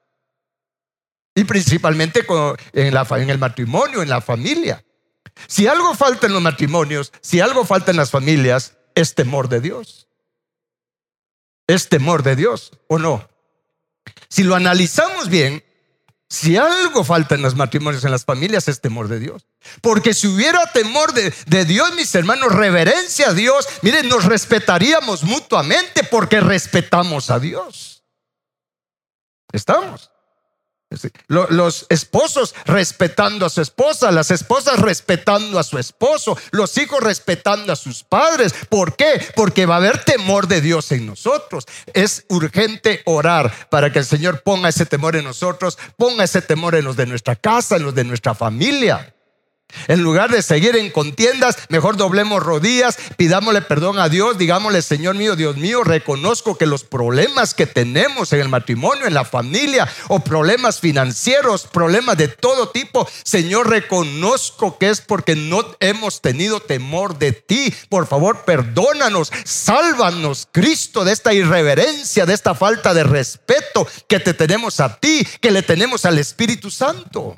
Y 1.35 1.43
principalmente 1.43 2.25
en, 2.73 2.93
la, 2.93 3.05
en 3.11 3.29
el 3.29 3.37
matrimonio, 3.37 4.01
en 4.01 4.09
la 4.09 4.21
familia. 4.21 4.83
Si 5.47 5.67
algo 5.67 5.93
falta 5.93 6.25
en 6.25 6.33
los 6.33 6.41
matrimonios, 6.41 7.13
si 7.21 7.39
algo 7.39 7.63
falta 7.63 7.91
en 7.91 7.97
las 7.97 8.09
familias, 8.09 8.73
es 8.95 9.13
temor 9.13 9.47
de 9.49 9.61
Dios. 9.61 10.07
Es 11.67 11.89
temor 11.89 12.23
de 12.23 12.35
Dios, 12.35 12.71
¿o 12.87 12.97
no? 12.97 13.29
Si 14.29 14.43
lo 14.43 14.55
analizamos 14.55 15.29
bien, 15.29 15.63
si 16.29 16.57
algo 16.57 17.03
falta 17.03 17.35
en 17.35 17.41
los 17.41 17.55
matrimonios, 17.55 18.03
en 18.03 18.11
las 18.11 18.25
familias, 18.25 18.67
es 18.67 18.81
temor 18.81 19.07
de 19.07 19.19
Dios. 19.19 19.45
Porque 19.81 20.13
si 20.13 20.27
hubiera 20.27 20.59
temor 20.73 21.13
de, 21.13 21.33
de, 21.47 21.65
Dios, 21.65 21.93
mis 21.95 22.13
hermanos, 22.15 22.53
reverencia 22.53 23.29
a 23.29 23.33
Dios, 23.33 23.67
miren, 23.81 24.09
nos 24.09 24.25
respetaríamos 24.25 25.23
mutuamente 25.23 26.03
porque 26.03 26.41
respetamos 26.41 27.29
a 27.29 27.39
Dios. 27.39 28.03
¿Estamos? 29.53 30.11
Los 31.27 31.85
esposos 31.89 32.55
respetando 32.65 33.45
a 33.45 33.49
su 33.49 33.61
esposa, 33.61 34.11
las 34.11 34.31
esposas 34.31 34.79
respetando 34.79 35.59
a 35.59 35.63
su 35.63 35.77
esposo, 35.77 36.37
los 36.51 36.77
hijos 36.77 37.01
respetando 37.01 37.73
a 37.73 37.75
sus 37.75 38.03
padres. 38.03 38.53
¿Por 38.69 38.95
qué? 38.95 39.25
Porque 39.35 39.65
va 39.65 39.75
a 39.75 39.77
haber 39.77 40.03
temor 40.05 40.47
de 40.47 40.61
Dios 40.61 40.91
en 40.93 41.05
nosotros. 41.05 41.65
Es 41.93 42.23
urgente 42.29 43.01
orar 43.05 43.67
para 43.69 43.91
que 43.91 43.99
el 43.99 44.05
Señor 44.05 44.43
ponga 44.43 44.69
ese 44.69 44.85
temor 44.85 45.17
en 45.17 45.25
nosotros, 45.25 45.77
ponga 45.97 46.23
ese 46.23 46.41
temor 46.41 46.75
en 46.75 46.85
los 46.85 46.95
de 46.95 47.05
nuestra 47.05 47.35
casa, 47.35 47.75
en 47.75 47.83
los 47.83 47.93
de 47.93 48.05
nuestra 48.05 48.33
familia. 48.33 49.13
En 49.87 50.01
lugar 50.01 50.31
de 50.31 50.41
seguir 50.41 50.75
en 50.75 50.89
contiendas, 50.89 51.57
mejor 51.69 51.97
doblemos 51.97 52.41
rodillas, 52.41 52.97
pidámosle 53.17 53.61
perdón 53.61 53.99
a 53.99 54.07
Dios, 54.09 54.37
digámosle, 54.37 54.81
Señor 54.81 55.15
mío, 55.15 55.35
Dios 55.35 55.57
mío, 55.57 55.83
reconozco 55.83 56.57
que 56.57 56.65
los 56.65 56.83
problemas 56.83 57.53
que 57.53 57.67
tenemos 57.67 58.31
en 58.31 58.39
el 58.39 58.49
matrimonio, 58.49 59.07
en 59.07 59.13
la 59.13 59.25
familia, 59.25 59.87
o 60.07 60.21
problemas 60.21 60.79
financieros, 60.79 61.67
problemas 61.67 62.17
de 62.17 62.29
todo 62.29 62.69
tipo, 62.69 63.07
Señor, 63.23 63.69
reconozco 63.69 64.77
que 64.77 64.89
es 64.89 65.01
porque 65.01 65.35
no 65.35 65.65
hemos 65.79 66.21
tenido 66.21 66.59
temor 66.61 67.17
de 67.17 67.33
ti. 67.33 67.73
Por 67.89 68.07
favor, 68.07 68.45
perdónanos, 68.45 69.31
sálvanos, 69.43 70.47
Cristo, 70.51 71.03
de 71.03 71.11
esta 71.11 71.33
irreverencia, 71.33 72.25
de 72.25 72.33
esta 72.33 72.55
falta 72.55 72.93
de 72.93 73.03
respeto 73.03 73.87
que 74.07 74.19
te 74.19 74.33
tenemos 74.33 74.79
a 74.79 74.97
ti, 74.97 75.27
que 75.41 75.51
le 75.51 75.61
tenemos 75.61 76.05
al 76.05 76.19
Espíritu 76.19 76.71
Santo. 76.71 77.35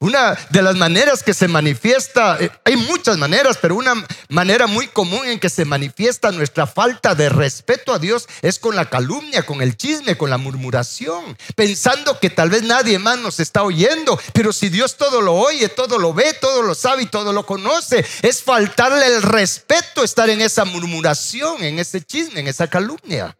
Una 0.00 0.36
de 0.50 0.62
las 0.62 0.76
maneras 0.76 1.22
que 1.22 1.34
se 1.34 1.48
manifiesta, 1.48 2.36
eh, 2.40 2.50
hay 2.64 2.76
muchas 2.76 3.16
maneras, 3.16 3.58
pero 3.60 3.74
una 3.74 3.94
manera 4.28 4.66
muy 4.66 4.88
común 4.88 5.26
en 5.26 5.38
que 5.38 5.48
se 5.48 5.64
manifiesta 5.64 6.32
nuestra 6.32 6.66
falta 6.66 7.14
de 7.14 7.28
respeto 7.28 7.92
a 7.92 7.98
Dios 7.98 8.28
es 8.42 8.58
con 8.58 8.76
la 8.76 8.90
calumnia, 8.90 9.44
con 9.44 9.62
el 9.62 9.76
chisme, 9.76 10.16
con 10.16 10.30
la 10.30 10.38
murmuración, 10.38 11.36
pensando 11.54 12.18
que 12.20 12.30
tal 12.30 12.50
vez 12.50 12.62
nadie 12.62 12.98
más 12.98 13.18
nos 13.18 13.40
está 13.40 13.62
oyendo, 13.62 14.18
pero 14.32 14.52
si 14.52 14.68
Dios 14.68 14.96
todo 14.96 15.20
lo 15.20 15.34
oye, 15.34 15.68
todo 15.68 15.98
lo 15.98 16.12
ve, 16.14 16.34
todo 16.34 16.62
lo 16.62 16.74
sabe 16.74 17.02
y 17.02 17.06
todo 17.06 17.32
lo 17.32 17.46
conoce, 17.46 18.04
es 18.22 18.42
faltarle 18.42 19.06
el 19.06 19.22
respeto 19.22 20.04
estar 20.04 20.28
en 20.30 20.40
esa 20.40 20.64
murmuración, 20.64 21.62
en 21.62 21.78
ese 21.78 22.02
chisme, 22.02 22.40
en 22.40 22.48
esa 22.48 22.68
calumnia. 22.68 23.36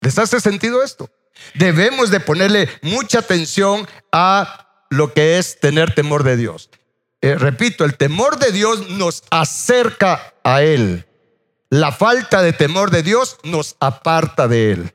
¿Les 0.00 0.18
hace 0.18 0.40
sentido 0.40 0.82
esto? 0.82 1.10
Debemos 1.54 2.10
de 2.10 2.20
ponerle 2.20 2.68
mucha 2.82 3.20
atención 3.20 3.86
a 4.12 4.84
lo 4.90 5.12
que 5.12 5.38
es 5.38 5.58
tener 5.60 5.94
temor 5.94 6.24
de 6.24 6.36
Dios. 6.36 6.70
Eh, 7.22 7.34
repito, 7.34 7.84
el 7.84 7.96
temor 7.96 8.38
de 8.38 8.52
Dios 8.52 8.90
nos 8.90 9.22
acerca 9.30 10.34
a 10.42 10.62
Él. 10.62 11.06
La 11.68 11.92
falta 11.92 12.42
de 12.42 12.52
temor 12.52 12.90
de 12.90 13.02
Dios 13.02 13.38
nos 13.44 13.76
aparta 13.78 14.48
de 14.48 14.72
Él. 14.72 14.94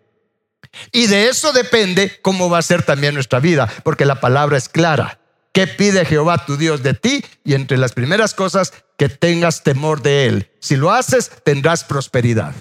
Y 0.92 1.08
de 1.08 1.30
eso 1.30 1.54
depende 1.54 2.20
cómo 2.22 2.50
va 2.50 2.58
a 2.58 2.64
ser 2.64 2.84
también 2.84 3.14
nuestra 3.14 3.40
vida, 3.40 3.72
porque 3.84 4.06
la 4.06 4.20
palabra 4.20 4.58
es 4.58 4.68
clara. 4.68 5.20
¿Qué 5.54 5.68
pide 5.68 6.04
Jehová 6.04 6.46
tu 6.46 6.58
Dios 6.58 6.84
de 6.84 6.94
ti? 6.94 7.24
Y 7.46 7.54
entre 7.54 7.78
las 7.78 7.94
primeras 7.94 8.34
cosas, 8.34 8.74
que 8.98 9.08
tengas 9.08 9.64
temor 9.64 10.02
de 10.02 10.28
Él. 10.28 10.52
Si 10.60 10.76
lo 10.76 10.92
haces, 10.92 11.32
tendrás 11.44 11.86
prosperidad. 11.86 12.54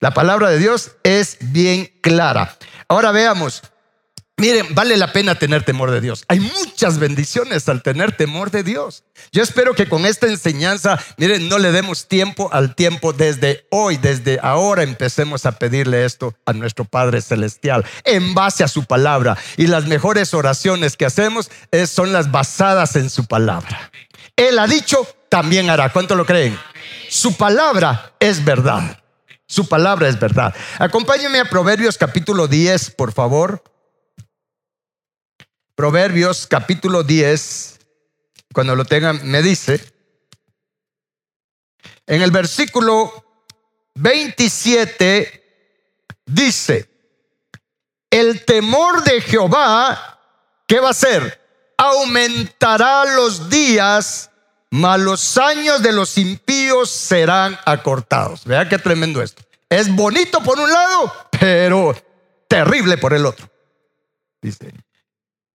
La 0.00 0.12
palabra 0.12 0.50
de 0.50 0.58
Dios 0.58 0.92
es 1.04 1.38
bien 1.40 1.90
clara. 2.02 2.56
Ahora 2.88 3.12
veamos. 3.12 3.62
Miren, 4.38 4.74
vale 4.74 4.98
la 4.98 5.14
pena 5.14 5.36
tener 5.36 5.64
temor 5.64 5.90
de 5.90 6.02
Dios. 6.02 6.26
Hay 6.28 6.40
muchas 6.40 6.98
bendiciones 6.98 7.66
al 7.70 7.82
tener 7.82 8.14
temor 8.14 8.50
de 8.50 8.62
Dios. 8.62 9.02
Yo 9.32 9.42
espero 9.42 9.74
que 9.74 9.88
con 9.88 10.04
esta 10.04 10.26
enseñanza, 10.26 11.02
miren, 11.16 11.48
no 11.48 11.58
le 11.58 11.72
demos 11.72 12.06
tiempo 12.06 12.50
al 12.52 12.74
tiempo 12.74 13.14
desde 13.14 13.66
hoy, 13.70 13.96
desde 13.96 14.38
ahora 14.42 14.82
empecemos 14.82 15.46
a 15.46 15.52
pedirle 15.52 16.04
esto 16.04 16.34
a 16.44 16.52
nuestro 16.52 16.84
Padre 16.84 17.22
Celestial 17.22 17.86
en 18.04 18.34
base 18.34 18.62
a 18.62 18.68
su 18.68 18.84
palabra. 18.84 19.38
Y 19.56 19.68
las 19.68 19.86
mejores 19.86 20.34
oraciones 20.34 20.98
que 20.98 21.06
hacemos 21.06 21.50
son 21.86 22.12
las 22.12 22.30
basadas 22.30 22.94
en 22.96 23.08
su 23.08 23.24
palabra. 23.24 23.90
Él 24.36 24.58
ha 24.58 24.66
dicho, 24.66 25.08
también 25.30 25.70
hará. 25.70 25.90
¿Cuánto 25.90 26.14
lo 26.14 26.26
creen? 26.26 26.58
Su 27.08 27.38
palabra 27.38 28.12
es 28.20 28.44
verdad. 28.44 28.98
Su 29.48 29.68
palabra 29.68 30.08
es 30.08 30.18
verdad. 30.18 30.54
Acompáñenme 30.78 31.38
a 31.38 31.44
Proverbios 31.44 31.96
capítulo 31.96 32.48
10, 32.48 32.90
por 32.90 33.12
favor. 33.12 33.62
Proverbios 35.76 36.46
capítulo 36.46 37.02
10, 37.02 37.78
cuando 38.52 38.74
lo 38.74 38.84
tengan, 38.84 39.20
me 39.28 39.42
dice, 39.42 39.92
en 42.06 42.22
el 42.22 42.30
versículo 42.30 43.12
27 43.94 45.44
dice, 46.24 46.90
el 48.10 48.44
temor 48.44 49.04
de 49.04 49.20
Jehová, 49.20 50.20
¿qué 50.66 50.80
va 50.80 50.88
a 50.88 50.92
hacer? 50.92 51.74
Aumentará 51.76 53.04
los 53.16 53.50
días 53.50 54.30
mas 54.70 55.00
los 55.00 55.38
años 55.38 55.82
de 55.82 55.92
los 55.92 56.18
impíos 56.18 56.90
serán 56.90 57.58
acortados. 57.64 58.44
Vea 58.44 58.68
qué 58.68 58.78
tremendo 58.78 59.22
esto. 59.22 59.42
Es 59.68 59.94
bonito 59.94 60.40
por 60.42 60.58
un 60.58 60.70
lado, 60.70 61.12
pero 61.40 61.94
terrible 62.48 62.98
por 62.98 63.12
el 63.14 63.26
otro. 63.26 63.50
Dice, 64.40 64.72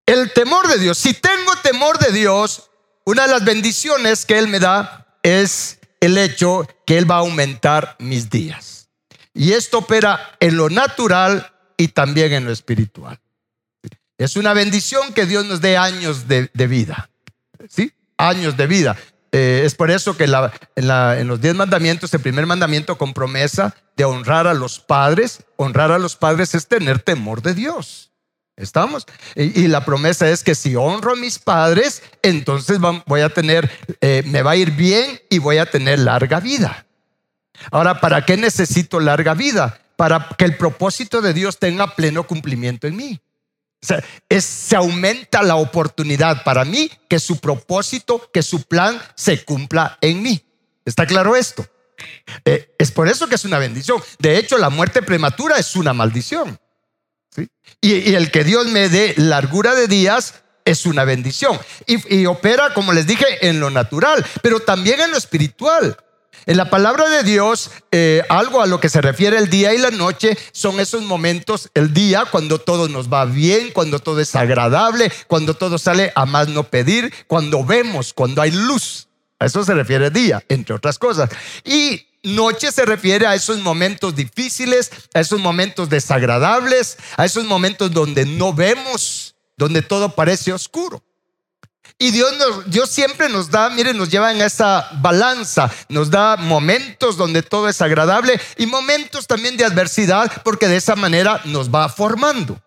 el 0.05 0.33
temor 0.33 0.67
de 0.67 0.77
Dios. 0.77 0.97
Si 0.97 1.13
tengo 1.13 1.55
temor 1.63 1.97
de 1.97 2.11
Dios, 2.11 2.69
una 3.05 3.23
de 3.23 3.33
las 3.33 3.45
bendiciones 3.45 4.25
que 4.25 4.37
Él 4.37 4.47
me 4.47 4.59
da 4.59 5.17
es 5.23 5.79
el 5.99 6.17
hecho 6.17 6.67
que 6.85 6.97
Él 6.97 7.09
va 7.09 7.15
a 7.15 7.19
aumentar 7.19 7.95
mis 7.99 8.29
días. 8.29 8.89
Y 9.33 9.53
esto 9.53 9.79
opera 9.79 10.35
en 10.39 10.57
lo 10.57 10.69
natural 10.69 11.53
y 11.77 11.89
también 11.89 12.33
en 12.33 12.45
lo 12.45 12.51
espiritual. 12.51 13.19
Es 14.17 14.35
una 14.35 14.53
bendición 14.53 15.13
que 15.13 15.25
Dios 15.25 15.45
nos 15.45 15.61
dé 15.61 15.77
años 15.77 16.27
de, 16.27 16.51
de 16.53 16.67
vida. 16.67 17.09
¿Sí? 17.69 17.93
Años 18.27 18.57
de 18.57 18.67
vida. 18.67 18.95
Eh, 19.31 19.61
es 19.63 19.75
por 19.75 19.89
eso 19.91 20.17
que 20.17 20.25
en, 20.25 21.27
los 21.27 21.41
diez 21.41 21.55
mandamientos, 21.55 22.13
el 22.13 22.19
primer 22.19 22.45
mandamiento 22.45 22.97
con 22.97 23.13
promesa 23.13 23.75
de 23.95 24.03
honrar 24.03 24.45
a 24.45 24.53
los 24.53 24.79
padres, 24.79 25.43
honrar 25.55 25.91
a 25.91 25.99
los 25.99 26.17
padres 26.17 26.53
es 26.53 26.67
tener 26.67 26.99
temor 26.99 27.41
de 27.41 27.53
Dios. 27.53 28.11
¿Estamos? 28.57 29.07
Y, 29.35 29.67
la 29.69 29.85
promesa 29.85 30.29
es 30.29 30.43
que 30.43 30.53
si 30.53 30.75
honro 30.75 31.13
a 31.13 31.15
mis 31.15 31.39
padres, 31.39 32.03
entonces 32.21 32.77
voy 33.07 33.21
a 33.21 33.29
tener, 33.29 33.71
eh, 34.01 34.23
me 34.27 34.43
va 34.43 34.51
a 34.51 34.55
ir 34.55 34.71
bien 34.71 35.19
y 35.29 35.39
voy 35.39 35.57
a 35.57 35.65
tener 35.65 35.99
larga 35.99 36.39
vida. 36.39 36.85
Ahora, 37.71 38.01
¿para 38.01 38.25
qué 38.25 38.37
necesito 38.37 38.99
larga 38.99 39.33
vida? 39.33 39.79
Para 39.95 40.27
que 40.37 40.45
el 40.45 40.57
propósito 40.57 41.21
de 41.21 41.33
Dios 41.33 41.57
tenga 41.57 41.95
pleno 41.95 42.27
cumplimiento 42.27 42.87
en 42.87 42.97
mí 42.97 43.21
se 43.81 44.75
aumenta 44.75 45.41
la 45.41 45.55
oportunidad 45.55 46.43
para 46.43 46.63
mí 46.65 46.91
que 47.09 47.19
su 47.19 47.39
propósito, 47.39 48.29
que 48.31 48.43
su 48.43 48.63
plan 48.63 49.01
se 49.15 49.43
cumpla 49.43 49.97
en 50.01 50.21
mí. 50.21 50.45
¿Está 50.85 51.05
claro 51.05 51.35
esto? 51.35 51.65
Eh, 52.45 52.73
es 52.77 52.91
por 52.91 53.07
eso 53.07 53.27
que 53.27 53.35
es 53.35 53.45
una 53.45 53.59
bendición. 53.59 54.01
De 54.19 54.37
hecho, 54.37 54.57
la 54.57 54.69
muerte 54.69 55.01
prematura 55.01 55.57
es 55.57 55.75
una 55.75 55.93
maldición. 55.93 56.59
Y, 57.79 58.13
el 58.13 58.29
que 58.29 58.43
Dios 58.43 58.67
me 58.67 58.89
dé 58.89 59.13
largura 59.17 59.73
de 59.73 59.87
días 59.87 60.35
es 60.65 60.85
una 60.85 61.03
bendición. 61.03 61.59
y 61.87 62.25
opera, 62.25 62.73
como 62.73 62.93
les 62.93 63.07
dije, 63.07 63.47
en 63.47 63.59
lo 63.59 63.69
natural, 63.69 64.25
pero 64.43 64.59
también 64.59 64.99
en 65.01 65.11
lo 65.11 65.17
espiritual. 65.17 65.97
En 66.45 66.57
la 66.57 66.69
palabra 66.69 67.09
de 67.09 67.23
Dios, 67.23 67.69
eh, 67.91 68.23
algo 68.29 68.61
a 68.61 68.65
lo 68.65 68.79
que 68.79 68.89
se 68.89 69.01
refiere 69.01 69.37
el 69.37 69.49
día 69.49 69.73
y 69.73 69.77
la 69.77 69.91
noche 69.91 70.37
son 70.51 70.79
esos 70.79 71.03
momentos, 71.03 71.69
el 71.75 71.93
día 71.93 72.25
cuando 72.25 72.59
todo 72.59 72.87
nos 72.87 73.11
va 73.11 73.25
bien, 73.25 73.71
cuando 73.71 73.99
todo 73.99 74.19
es 74.19 74.35
agradable, 74.35 75.11
cuando 75.27 75.53
todo 75.53 75.77
sale 75.77 76.11
a 76.15 76.25
más 76.25 76.47
no 76.47 76.63
pedir, 76.63 77.13
cuando 77.27 77.63
vemos, 77.63 78.13
cuando 78.13 78.41
hay 78.41 78.51
luz. 78.51 79.07
A 79.39 79.45
eso 79.45 79.63
se 79.63 79.73
refiere 79.73 80.09
día, 80.09 80.43
entre 80.49 80.75
otras 80.75 80.97
cosas. 80.97 81.29
Y 81.63 82.05
noche 82.23 82.71
se 82.71 82.85
refiere 82.85 83.27
a 83.27 83.35
esos 83.35 83.59
momentos 83.59 84.15
difíciles, 84.15 84.91
a 85.13 85.19
esos 85.19 85.39
momentos 85.39 85.89
desagradables, 85.89 86.97
a 87.17 87.25
esos 87.25 87.45
momentos 87.45 87.91
donde 87.91 88.25
no 88.25 88.53
vemos, 88.53 89.35
donde 89.57 89.81
todo 89.81 90.15
parece 90.15 90.53
oscuro. 90.53 91.03
Y 92.01 92.09
Dios, 92.09 92.33
Dios 92.65 92.89
siempre 92.89 93.29
nos 93.29 93.51
da, 93.51 93.69
miren, 93.69 93.95
nos 93.95 94.09
lleva 94.09 94.31
en 94.31 94.41
esa 94.41 94.89
balanza, 94.93 95.69
nos 95.87 96.09
da 96.09 96.35
momentos 96.35 97.15
donde 97.15 97.43
todo 97.43 97.69
es 97.69 97.79
agradable 97.79 98.41
y 98.57 98.65
momentos 98.65 99.27
también 99.27 99.55
de 99.55 99.65
adversidad, 99.65 100.41
porque 100.41 100.67
de 100.67 100.77
esa 100.77 100.95
manera 100.95 101.41
nos 101.45 101.69
va 101.69 101.87
formando. 101.89 102.59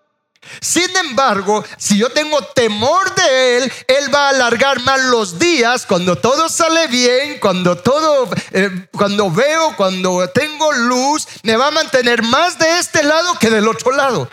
Sin 0.61 0.88
embargo, 0.99 1.64
si 1.79 1.99
yo 1.99 2.11
tengo 2.11 2.40
temor 2.55 3.12
de 3.16 3.57
Él, 3.57 3.73
Él 3.88 4.14
va 4.14 4.27
a 4.27 4.29
alargar 4.29 4.79
más 4.83 5.03
los 5.07 5.37
días 5.37 5.85
cuando 5.85 6.14
todo 6.14 6.49
sale 6.49 6.87
bien, 6.87 7.40
cuando 7.40 7.77
todo, 7.77 8.31
eh, 8.53 8.87
cuando 8.92 9.33
veo, 9.33 9.75
cuando 9.77 10.29
tengo 10.29 10.70
luz, 10.75 11.27
me 11.42 11.57
va 11.57 11.66
a 11.66 11.73
mantener 11.73 12.23
más 12.23 12.57
de 12.57 12.79
este 12.79 13.03
lado 13.03 13.37
que 13.40 13.51
del 13.51 13.66
otro 13.66 13.90
lado. 13.90 14.31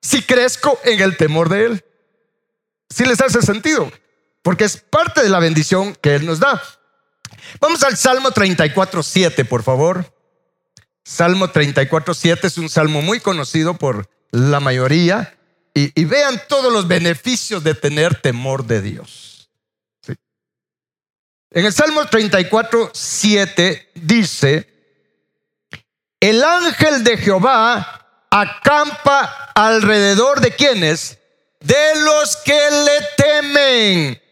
Si 0.00 0.22
crezco 0.22 0.80
en 0.82 1.02
el 1.02 1.18
temor 1.18 1.50
de 1.50 1.66
Él. 1.66 1.84
Si 2.88 3.04
les 3.04 3.20
hace 3.20 3.42
sentido 3.42 3.92
porque 4.44 4.64
es 4.64 4.76
parte 4.76 5.22
de 5.22 5.30
la 5.30 5.38
bendición 5.38 5.96
que 5.96 6.14
Él 6.14 6.26
nos 6.26 6.38
da. 6.38 6.62
Vamos 7.60 7.82
al 7.82 7.96
Salmo 7.96 8.30
34, 8.30 9.02
7, 9.02 9.44
por 9.46 9.62
favor. 9.62 10.14
Salmo 11.02 11.50
34, 11.50 12.12
7 12.12 12.46
es 12.46 12.58
un 12.58 12.68
salmo 12.68 13.00
muy 13.00 13.20
conocido 13.20 13.74
por 13.74 14.06
la 14.30 14.60
mayoría 14.60 15.38
y, 15.72 16.04
vean 16.04 16.40
todos 16.46 16.70
los 16.70 16.86
beneficios 16.86 17.64
de 17.64 17.74
tener 17.74 18.20
temor 18.20 18.66
de 18.66 18.82
Dios. 18.82 19.50
En 21.50 21.64
el 21.64 21.72
Salmo 21.72 22.04
34, 22.04 22.90
7 22.92 23.92
dice, 23.94 24.68
el 26.20 26.44
ángel 26.44 27.02
de 27.02 27.16
Jehová 27.16 28.26
acampa 28.30 29.52
alrededor 29.54 30.40
de 30.40 30.50
quienes, 30.54 31.18
de 31.60 32.02
los 32.02 32.36
que 32.38 32.52
le 32.52 33.24
temen 33.24 34.23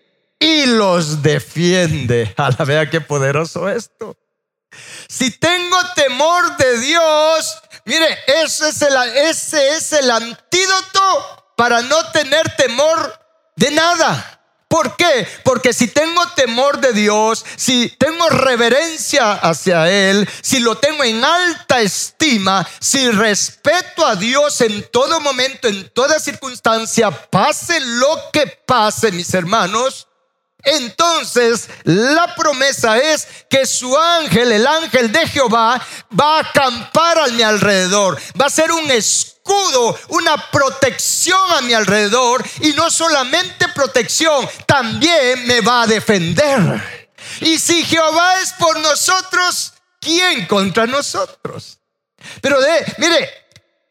y 0.43 0.67
los 0.67 1.23
defiende. 1.23 2.35
A 2.37 2.51
la 2.51 2.65
vea 2.65 2.91
qué 2.91 3.01
poderoso 3.01 3.69
esto. 3.69 4.17
Si 5.09 5.31
tengo 5.31 5.79
temor 5.95 6.57
de 6.57 6.79
Dios, 6.79 7.63
mire, 7.85 8.19
ese 8.27 8.71
es 8.71 8.83
el, 8.83 8.97
ese 9.17 9.77
es 9.77 9.93
el 9.93 10.11
antídoto 10.11 11.55
para 11.57 11.83
no 11.83 12.11
tener 12.11 12.57
temor 12.57 13.21
de 13.55 13.71
nada. 13.71 14.41
¿Por 14.67 14.97
qué? 14.97 15.29
Porque 15.45 15.75
si 15.75 15.89
tengo 15.89 16.27
temor 16.31 16.81
de 16.81 16.95
Dios, 16.95 17.45
si 17.57 17.91
tengo 17.99 18.31
reverencia 18.31 19.33
hacia 19.33 19.91
Él, 19.91 20.27
si 20.41 20.61
lo 20.61 20.79
tengo 20.79 21.05
en 21.05 21.23
alta 21.23 21.83
estima, 21.83 22.67
si 22.81 23.11
respeto 23.11 24.07
a 24.07 24.17
Dios 24.17 24.63
en 24.63 24.89
todo 24.91 25.21
momento, 25.21 25.69
en 25.69 25.91
toda 25.91 26.19
circunstancia, 26.19 27.11
pase 27.11 27.79
lo 27.81 28.19
que 28.33 28.47
pase, 28.47 29.13
mis 29.13 29.35
hermanos, 29.35 30.09
entonces 30.65 31.69
la 31.85 32.35
promesa 32.35 32.99
es 32.99 33.27
que 33.49 33.67
su 33.67 33.97
ángel, 33.97 34.53
el 34.53 34.67
ángel 34.67 35.11
de 35.11 35.27
Jehová, 35.27 35.85
va 36.19 36.37
a 36.37 36.41
acampar 36.41 37.19
a 37.19 37.27
mi 37.29 37.43
alrededor, 37.43 38.21
va 38.41 38.47
a 38.47 38.51
ser 38.51 38.71
un 38.71 38.91
escudo, 38.91 39.99
una 40.09 40.51
protección 40.51 41.41
a 41.59 41.63
mi 41.63 41.73
alrededor 41.73 42.45
y 42.61 42.73
no 42.73 42.91
solamente 42.91 43.69
protección, 43.69 44.49
también 44.67 45.47
me 45.47 45.61
va 45.61 45.83
a 45.83 45.87
defender. 45.87 47.09
Y 47.41 47.59
si 47.59 47.85
Jehová 47.85 48.41
es 48.41 48.53
por 48.53 48.79
nosotros, 48.79 49.73
¿quién 50.01 50.47
contra 50.47 50.87
nosotros? 50.87 51.79
Pero 52.41 52.61
de, 52.61 52.95
mire, 52.99 53.42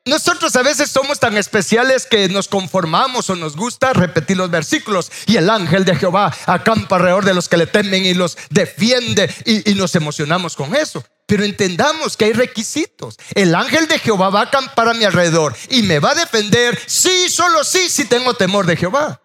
nosotros 0.06 0.56
a 0.56 0.64
veces 0.64 0.90
somos 0.90 1.20
tan 1.20 1.38
especiales 1.38 2.08
que 2.08 2.28
nos 2.28 2.48
conformamos 2.48 3.30
o 3.30 3.36
nos 3.36 3.56
gusta 3.56 3.94
repetir 3.94 4.36
los 4.36 4.50
versículos 4.50 5.12
y 5.28 5.38
el 5.38 5.48
ángel 5.48 5.86
de 5.86 5.96
Jehová 5.96 6.36
acampa 6.48 6.96
alrededor 6.96 7.24
de 7.24 7.36
los 7.36 7.48
que 7.48 7.58
le 7.58 7.68
temen 7.68 8.04
y 8.04 8.16
los 8.16 8.36
defiende 8.50 9.30
y, 9.46 9.76
nos 9.76 9.94
emocionamos 9.94 10.56
con 10.56 10.76
eso. 10.76 11.04
Pero 11.28 11.44
entendamos 11.44 12.18
que 12.18 12.26
hay 12.26 12.34
requisitos. 12.34 13.18
El 13.36 13.54
ángel 13.54 13.88
de 13.88 14.00
Jehová 14.00 14.30
va 14.30 14.40
a 14.40 14.44
acampar 14.46 14.90
a 14.90 14.96
mi 14.96 15.04
alrededor 15.04 15.56
y 15.70 15.84
me 15.84 16.00
va 16.00 16.12
a 16.12 16.16
defender, 16.16 16.80
sí, 16.88 17.30
solo 17.30 17.64
sí, 17.64 17.88
si 17.88 18.06
tengo 18.06 18.34
temor 18.34 18.66
de 18.66 18.78
Jehová. 18.78 19.22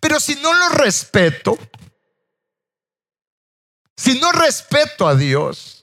Pero 0.00 0.20
si 0.20 0.36
no 0.36 0.54
lo 0.54 0.68
respeto, 0.70 1.58
si 3.96 4.18
no 4.20 4.30
respeto 4.30 5.08
a 5.08 5.16
Dios, 5.16 5.75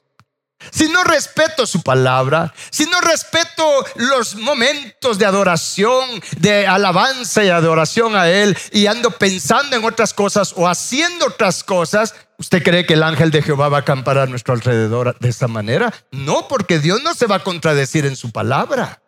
si 0.71 0.87
no 0.89 1.03
respeto 1.03 1.65
su 1.65 1.81
palabra, 1.81 2.53
si 2.69 2.85
no 2.85 3.01
respeto 3.01 3.63
los 3.95 4.35
momentos 4.35 5.17
de 5.17 5.25
adoración, 5.25 6.21
de 6.37 6.67
alabanza 6.67 7.43
y 7.43 7.49
adoración 7.49 8.15
a 8.15 8.29
Él, 8.29 8.57
y 8.71 8.87
ando 8.87 9.11
pensando 9.11 9.75
en 9.75 9.85
otras 9.85 10.13
cosas 10.13 10.53
o 10.55 10.67
haciendo 10.67 11.27
otras 11.27 11.63
cosas, 11.63 12.15
¿usted 12.37 12.63
cree 12.63 12.85
que 12.85 12.93
el 12.93 13.03
ángel 13.03 13.31
de 13.31 13.41
Jehová 13.41 13.69
va 13.69 13.77
a 13.77 13.81
acampar 13.81 14.17
a 14.17 14.25
nuestro 14.25 14.53
alrededor 14.53 15.17
de 15.19 15.29
esa 15.29 15.47
manera? 15.47 15.93
No, 16.11 16.47
porque 16.47 16.79
Dios 16.79 17.03
no 17.03 17.13
se 17.13 17.27
va 17.27 17.37
a 17.37 17.43
contradecir 17.43 18.05
en 18.05 18.15
su 18.15 18.31
palabra. 18.31 19.01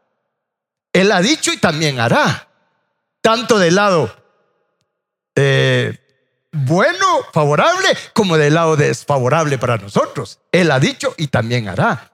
Él 0.94 1.12
ha 1.12 1.22
dicho 1.22 1.52
y 1.52 1.58
también 1.58 2.00
hará, 2.00 2.48
tanto 3.22 3.60
del 3.60 3.76
lado 3.76 4.26
eh, 5.36 5.65
bueno, 6.58 7.06
favorable, 7.34 7.90
como 8.14 8.38
del 8.38 8.54
lado 8.54 8.78
desfavorable 8.78 9.58
para 9.58 9.78
nosotros. 9.78 10.40
Él 10.54 10.72
ha 10.72 10.80
dicho 10.80 11.14
y 11.18 11.28
también 11.28 11.68
hará. 11.68 12.14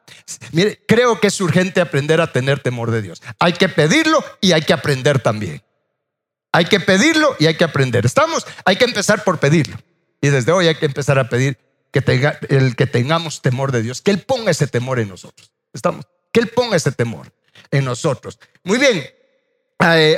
Mire, 0.52 0.82
creo 0.88 1.20
que 1.20 1.28
es 1.28 1.40
urgente 1.42 1.80
aprender 1.80 2.20
a 2.22 2.32
tener 2.32 2.60
temor 2.60 2.90
de 2.90 3.04
Dios. 3.04 3.22
Hay 3.40 3.54
que 3.54 3.70
pedirlo 3.70 4.24
y 4.42 4.54
hay 4.54 4.64
que 4.64 4.74
aprender 4.74 5.20
también. 5.20 5.62
Hay 6.52 6.66
que 6.66 6.80
pedirlo 6.80 7.36
y 7.38 7.46
hay 7.46 7.56
que 7.56 7.64
aprender. 7.64 8.04
Estamos, 8.06 8.48
hay 8.66 8.78
que 8.78 8.86
empezar 8.86 9.24
por 9.24 9.38
pedirlo. 9.40 9.78
Y 10.22 10.30
desde 10.30 10.52
hoy 10.52 10.68
hay 10.68 10.76
que 10.76 10.88
empezar 10.88 11.20
a 11.20 11.30
pedir 11.30 11.60
que 11.92 12.02
tenga, 12.02 12.40
el 12.50 12.76
que 12.76 12.88
tengamos 12.88 13.44
temor 13.44 13.72
de 13.72 13.84
Dios, 13.84 14.02
que 14.02 14.10
Él 14.10 14.22
ponga 14.22 14.50
ese 14.50 14.66
temor 14.66 15.00
en 15.00 15.10
nosotros. 15.10 15.52
Estamos, 15.72 16.08
que 16.32 16.40
Él 16.40 16.48
ponga 16.48 16.78
ese 16.78 16.92
temor 16.92 17.32
en 17.70 17.86
nosotros. 17.86 18.40
Muy 18.64 18.80
bien, 18.80 19.06
eh, 19.84 20.18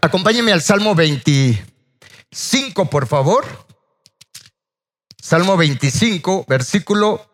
acompáñeme 0.00 0.52
al 0.52 0.60
Salmo 0.60 0.96
20. 0.96 1.70
5, 2.32 2.88
por 2.88 3.06
favor. 3.06 3.44
Salmo 5.20 5.56
25, 5.56 6.44
versículo 6.48 7.30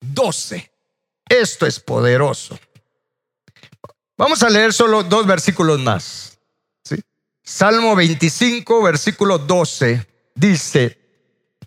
12. 0.00 0.70
Esto 1.28 1.66
es 1.66 1.80
poderoso. 1.80 2.58
Vamos 4.18 4.42
a 4.42 4.50
leer 4.50 4.72
solo 4.72 5.02
dos 5.02 5.26
versículos 5.26 5.80
más. 5.80 6.38
¿sí? 6.84 6.96
Salmo 7.42 7.96
25, 7.96 8.82
versículo 8.82 9.38
12, 9.38 10.06
dice, 10.34 10.98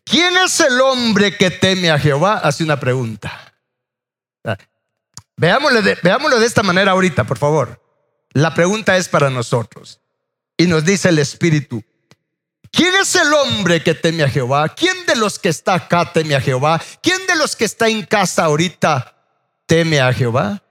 ¿quién 0.04 0.38
es 0.38 0.60
el 0.60 0.80
hombre 0.80 1.38
que 1.38 1.52
teme 1.52 1.90
a 1.90 2.00
Jehová? 2.00 2.38
Hace 2.38 2.64
una 2.64 2.80
pregunta. 2.80 3.56
Ah, 4.44 4.58
veámoslo 5.36 5.82
veámoslo 6.04 6.40
de 6.40 6.46
esta 6.46 6.64
manera 6.64 6.92
ahorita, 6.92 7.24
por 7.24 7.38
favor. 7.38 7.82
La 8.32 8.54
pregunta 8.54 8.96
es 8.98 9.10
para 9.10 9.30
nosotros. 9.30 10.02
Y 10.58 10.68
nos 10.68 10.86
dice 10.86 11.10
el 11.10 11.20
Espíritu, 11.20 11.84
¿quién 12.72 12.96
es 12.96 13.16
el 13.16 13.34
hombre 13.34 13.84
que 13.84 13.94
teme 13.94 14.24
a 14.24 14.30
Jehová? 14.30 14.70
¿Quién 14.70 15.06
de 15.06 15.16
los 15.16 15.38
que 15.38 15.50
está 15.50 15.74
acá 15.74 16.12
teme 16.14 16.36
a 16.36 16.42
Jehová? 16.42 16.82
¿Quién 17.02 17.26
de 17.28 17.36
los 17.36 17.56
que 17.56 17.66
está 17.66 17.90
en 17.90 18.06
casa 18.06 18.46
ahorita 18.46 19.16
teme 19.66 20.00
a 20.00 20.14
Jehová? 20.14 20.64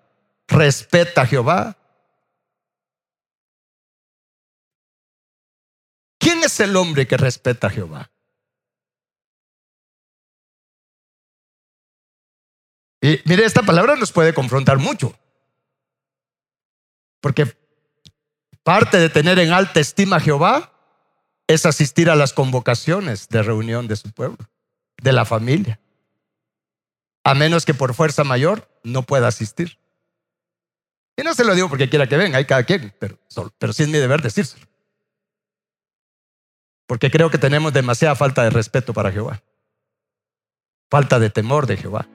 ¿Respeta 0.48 1.22
a 1.22 1.26
Jehová? 1.26 1.76
¿Quién 6.18 6.42
es 6.42 6.58
el 6.60 6.74
hombre 6.76 7.06
que 7.06 7.18
respeta 7.18 7.66
a 7.66 7.70
Jehová? 7.70 8.10
Y 13.02 13.20
mire, 13.26 13.44
esta 13.44 13.62
palabra 13.62 13.96
nos 13.96 14.12
puede 14.12 14.32
confrontar 14.32 14.78
mucho. 14.78 15.14
Porque 17.20 17.54
Parte 18.64 18.96
de 18.96 19.10
tener 19.10 19.38
en 19.38 19.52
alta 19.52 19.78
estima 19.78 20.16
a 20.16 20.20
Jehová 20.20 20.72
es 21.46 21.66
asistir 21.66 22.08
a 22.08 22.16
las 22.16 22.32
convocaciones 22.32 23.28
de 23.28 23.42
reunión 23.42 23.86
de 23.86 23.96
su 23.96 24.10
pueblo, 24.10 24.38
de 25.02 25.12
la 25.12 25.26
familia. 25.26 25.78
A 27.22 27.34
menos 27.34 27.66
que 27.66 27.74
por 27.74 27.94
fuerza 27.94 28.24
mayor 28.24 28.68
no 28.82 29.02
pueda 29.02 29.28
asistir. 29.28 29.78
Y 31.16 31.22
no 31.22 31.34
se 31.34 31.44
lo 31.44 31.54
digo 31.54 31.68
porque 31.68 31.90
quiera 31.90 32.08
que 32.08 32.16
venga, 32.16 32.38
hay 32.38 32.46
cada 32.46 32.64
quien, 32.64 32.94
pero, 32.98 33.18
pero 33.58 33.72
sí 33.74 33.82
es 33.82 33.88
mi 33.88 33.98
deber 33.98 34.22
decírselo. 34.22 34.66
Porque 36.86 37.10
creo 37.10 37.30
que 37.30 37.38
tenemos 37.38 37.72
demasiada 37.72 38.14
falta 38.14 38.42
de 38.42 38.50
respeto 38.50 38.92
para 38.92 39.12
Jehová. 39.12 39.42
falta 40.90 41.18
de 41.18 41.28
temor 41.28 41.66
de 41.66 41.76
Jehová. 41.76 42.06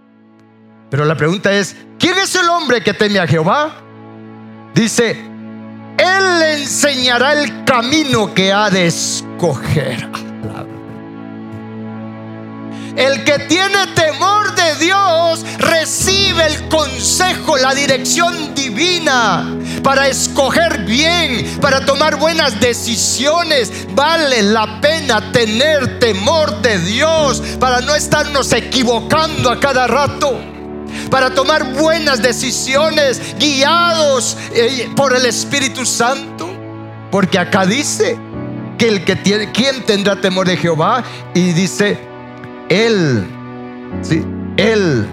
Pero 0.89 1.05
la 1.05 1.15
pregunta 1.15 1.53
es, 1.53 1.75
¿quién 1.99 2.17
es 2.17 2.33
el 2.35 2.49
hombre 2.49 2.83
que 2.83 2.93
teme 2.93 3.19
a 3.19 3.27
Jehová? 3.27 3.75
Dice, 4.73 5.15
Él 5.99 6.41
enseñará 6.61 7.33
el 7.33 7.65
camino 7.65 8.33
que 8.33 8.53
ha 8.53 8.69
de 8.69 8.87
escoger. 8.87 10.09
El 12.95 13.23
que 13.25 13.39
tiene 13.39 13.87
temor 13.95 14.55
de 14.55 14.75
Dios 14.75 15.45
recibe 15.57 16.45
el 16.45 16.69
consejo, 16.69 17.57
la 17.57 17.73
dirección 17.73 18.55
divina 18.55 19.45
para 19.83 20.07
escoger 20.07 20.85
bien, 20.85 21.59
para 21.59 21.85
tomar 21.85 22.15
buenas 22.15 22.59
decisiones. 22.61 23.71
Vale 23.93 24.41
la 24.41 24.79
pena 24.79 25.33
tener 25.33 25.99
temor 25.99 26.61
de 26.61 26.79
Dios 26.79 27.41
para 27.59 27.81
no 27.81 27.93
estarnos 27.93 28.53
equivocando 28.53 29.51
a 29.51 29.59
cada 29.59 29.85
rato 29.85 30.48
para 31.09 31.33
tomar 31.33 31.73
buenas 31.73 32.21
decisiones 32.21 33.35
guiados 33.39 34.37
eh, 34.53 34.89
por 34.95 35.15
el 35.15 35.25
Espíritu 35.25 35.85
Santo. 35.85 36.49
Porque 37.11 37.39
acá 37.39 37.65
dice 37.65 38.17
que 38.77 38.87
el 38.87 39.03
que 39.03 39.15
tiene, 39.15 39.51
¿quién 39.51 39.83
tendrá 39.85 40.19
temor 40.21 40.47
de 40.47 40.57
Jehová? 40.57 41.03
Y 41.33 41.53
dice, 41.53 41.99
él, 42.69 43.25
¿sí? 44.01 44.23
Él 44.57 45.07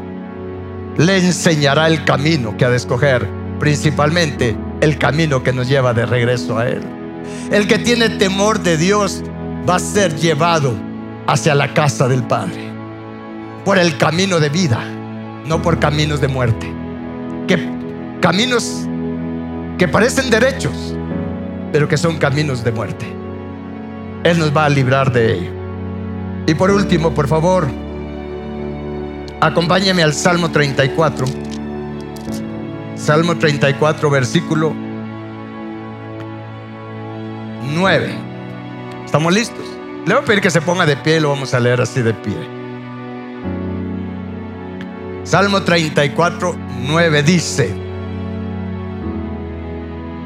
le 0.99 1.17
enseñará 1.19 1.87
el 1.89 2.05
camino 2.05 2.57
que 2.57 2.65
ha 2.65 2.71
de 2.71 2.77
escoger, 2.77 3.29
principalmente 3.59 4.57
el 4.81 4.99
camino 4.99 5.43
que 5.43 5.53
nos 5.53 5.69
lleva 5.69 5.95
de 5.95 6.07
regreso 6.07 6.59
a 6.59 6.69
Él. 6.69 6.83
El 7.51 7.67
que 7.67 7.79
tiene 7.79 8.11
temor 8.11 8.61
de 8.61 8.77
Dios 8.77 9.23
va 9.69 9.77
a 9.77 9.81
ser 9.81 10.17
llevado 10.17 10.75
hacia 11.27 11.55
la 11.55 11.73
casa 11.75 12.09
del 12.09 12.23
Padre, 12.23 12.71
por 13.65 13.79
el 13.79 13.97
camino 13.99 14.39
de 14.39 14.49
vida, 14.49 14.85
no 15.47 15.63
por 15.63 15.79
caminos 15.79 16.21
de 16.21 16.29
muerte. 16.29 16.73
Que 17.47 17.69
caminos 18.21 18.87
que 19.79 19.87
parecen 19.89 20.31
derechos, 20.31 20.95
pero 21.73 21.89
que 21.89 21.97
son 21.97 22.19
caminos 22.19 22.65
de 22.65 22.73
muerte. 22.73 23.07
Él 24.25 24.39
nos 24.39 24.57
va 24.57 24.65
a 24.65 24.69
librar 24.69 25.13
de 25.13 25.35
ello. 25.35 25.51
Y 26.47 26.55
por 26.55 26.71
último, 26.71 27.13
por 27.13 27.29
favor, 27.29 27.67
acompáñeme 29.41 30.03
al 30.03 30.15
Salmo 30.15 30.51
34. 30.51 31.27
Salmo 32.97 33.37
34, 33.37 34.11
versículo 34.11 34.75
9. 37.75 38.15
¿Estamos 39.05 39.35
listos? 39.35 39.65
Le 40.07 40.15
voy 40.15 40.23
a 40.23 40.27
pedir 40.27 40.41
que 40.41 40.51
se 40.51 40.61
ponga 40.61 40.87
de 40.87 40.97
pie 40.97 41.19
y 41.19 41.21
lo 41.21 41.29
vamos 41.31 41.53
a 41.53 41.61
leer 41.61 41.81
así 41.81 42.01
de 42.01 42.15
pie. 42.15 42.56
Salmo 45.27 45.63
34, 45.63 46.57
9 46.87 47.23
dice, 47.23 47.75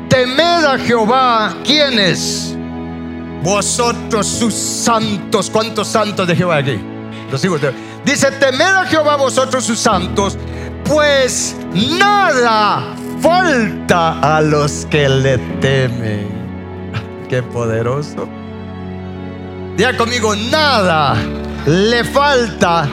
Temed 0.08 0.64
a 0.64 0.78
Jehová, 0.78 1.56
¿quiénes? 1.64 2.56
vosotros 3.42 4.26
sus 4.26 4.54
santos. 4.54 5.50
¿Cuántos 5.50 5.88
santos 5.88 6.26
de 6.26 6.36
Jehová 6.36 6.56
aquí? 6.56 6.78
Los 7.30 7.44
hijos 7.44 7.60
de 7.60 7.72
Dice, 8.04 8.30
temed 8.32 8.60
a 8.60 8.86
Jehová 8.86 9.16
vosotros 9.16 9.64
sus 9.64 9.78
santos, 9.78 10.38
pues 10.84 11.54
nada 11.98 12.94
falta 13.20 14.18
a 14.20 14.40
los 14.40 14.86
que 14.86 15.08
le 15.08 15.36
temen. 15.60 16.28
Qué 17.28 17.42
poderoso. 17.42 18.26
Diga 19.76 19.96
conmigo, 19.96 20.34
nada 20.34 21.14
le 21.66 22.04
falta 22.04 22.88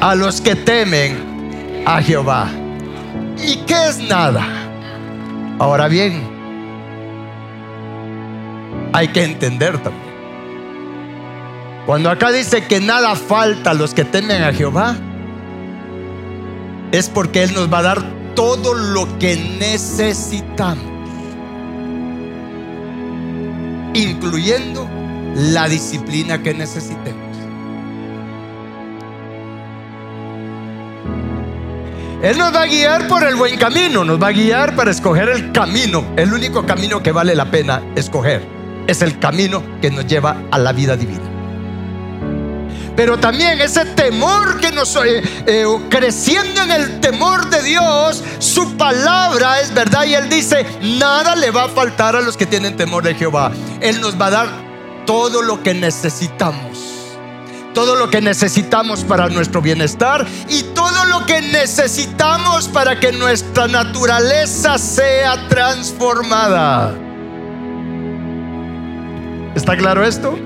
a 0.00 0.14
los 0.14 0.40
que 0.40 0.56
temen 0.56 1.27
a 1.88 2.02
Jehová. 2.02 2.50
¿Y 3.42 3.56
qué 3.64 3.88
es 3.88 3.98
nada? 3.98 4.46
Ahora 5.58 5.88
bien, 5.88 6.22
hay 8.92 9.08
que 9.08 9.24
entender 9.24 9.78
también. 9.78 10.08
Cuando 11.86 12.10
acá 12.10 12.30
dice 12.30 12.66
que 12.66 12.80
nada 12.80 13.16
falta 13.16 13.70
a 13.70 13.74
los 13.74 13.94
que 13.94 14.04
temen 14.04 14.42
a 14.42 14.52
Jehová, 14.52 14.96
es 16.92 17.08
porque 17.08 17.42
Él 17.42 17.54
nos 17.54 17.72
va 17.72 17.78
a 17.78 17.82
dar 17.82 18.02
todo 18.34 18.74
lo 18.74 19.18
que 19.18 19.36
necesitamos, 19.58 20.84
incluyendo 23.94 24.86
la 25.34 25.68
disciplina 25.68 26.42
que 26.42 26.52
necesitemos. 26.52 27.27
Él 32.22 32.36
nos 32.36 32.54
va 32.54 32.62
a 32.62 32.66
guiar 32.66 33.06
por 33.06 33.22
el 33.22 33.36
buen 33.36 33.56
camino, 33.56 34.04
nos 34.04 34.20
va 34.20 34.28
a 34.28 34.32
guiar 34.32 34.74
para 34.74 34.90
escoger 34.90 35.28
el 35.28 35.52
camino, 35.52 36.04
el 36.16 36.32
único 36.32 36.66
camino 36.66 37.02
que 37.02 37.12
vale 37.12 37.34
la 37.34 37.50
pena 37.50 37.80
escoger 37.94 38.58
es 38.88 39.02
el 39.02 39.18
camino 39.20 39.62
que 39.80 39.90
nos 39.90 40.06
lleva 40.06 40.44
a 40.50 40.58
la 40.58 40.72
vida 40.72 40.96
divina. 40.96 41.22
Pero 42.96 43.18
también 43.18 43.60
ese 43.60 43.84
temor 43.84 44.58
que 44.58 44.72
nos 44.72 44.96
eh, 44.96 45.22
eh, 45.46 45.64
creciendo 45.88 46.62
en 46.62 46.72
el 46.72 46.98
temor 46.98 47.48
de 47.48 47.62
Dios, 47.62 48.24
su 48.40 48.76
palabra 48.76 49.60
es 49.60 49.72
verdad 49.72 50.04
y 50.04 50.14
él 50.14 50.28
dice, 50.28 50.66
nada 50.98 51.36
le 51.36 51.52
va 51.52 51.64
a 51.64 51.68
faltar 51.68 52.16
a 52.16 52.20
los 52.20 52.36
que 52.36 52.46
tienen 52.46 52.76
temor 52.76 53.04
de 53.04 53.14
Jehová. 53.14 53.52
Él 53.80 54.00
nos 54.00 54.20
va 54.20 54.26
a 54.26 54.30
dar 54.30 54.48
todo 55.06 55.42
lo 55.42 55.62
que 55.62 55.74
necesitamos. 55.74 56.87
Todo 57.78 57.94
lo 57.94 58.10
que 58.10 58.20
necesitamos 58.20 59.04
para 59.04 59.28
nuestro 59.28 59.62
bienestar 59.62 60.26
y 60.48 60.64
todo 60.74 61.04
lo 61.04 61.24
que 61.26 61.40
necesitamos 61.40 62.66
para 62.66 62.98
que 62.98 63.12
nuestra 63.12 63.68
naturaleza 63.68 64.78
sea 64.78 65.46
transformada. 65.48 66.92
¿Está 69.54 69.76
claro 69.76 70.04
esto? 70.04 70.36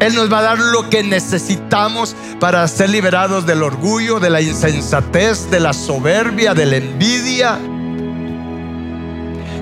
Él 0.00 0.14
nos 0.14 0.32
va 0.32 0.38
a 0.38 0.42
dar 0.42 0.58
lo 0.58 0.88
que 0.88 1.02
necesitamos 1.02 2.16
para 2.40 2.66
ser 2.68 2.88
liberados 2.88 3.44
del 3.44 3.62
orgullo, 3.62 4.18
de 4.18 4.30
la 4.30 4.40
insensatez, 4.40 5.50
de 5.50 5.60
la 5.60 5.74
soberbia, 5.74 6.54
de 6.54 6.64
la 6.64 6.76
envidia. 6.76 7.58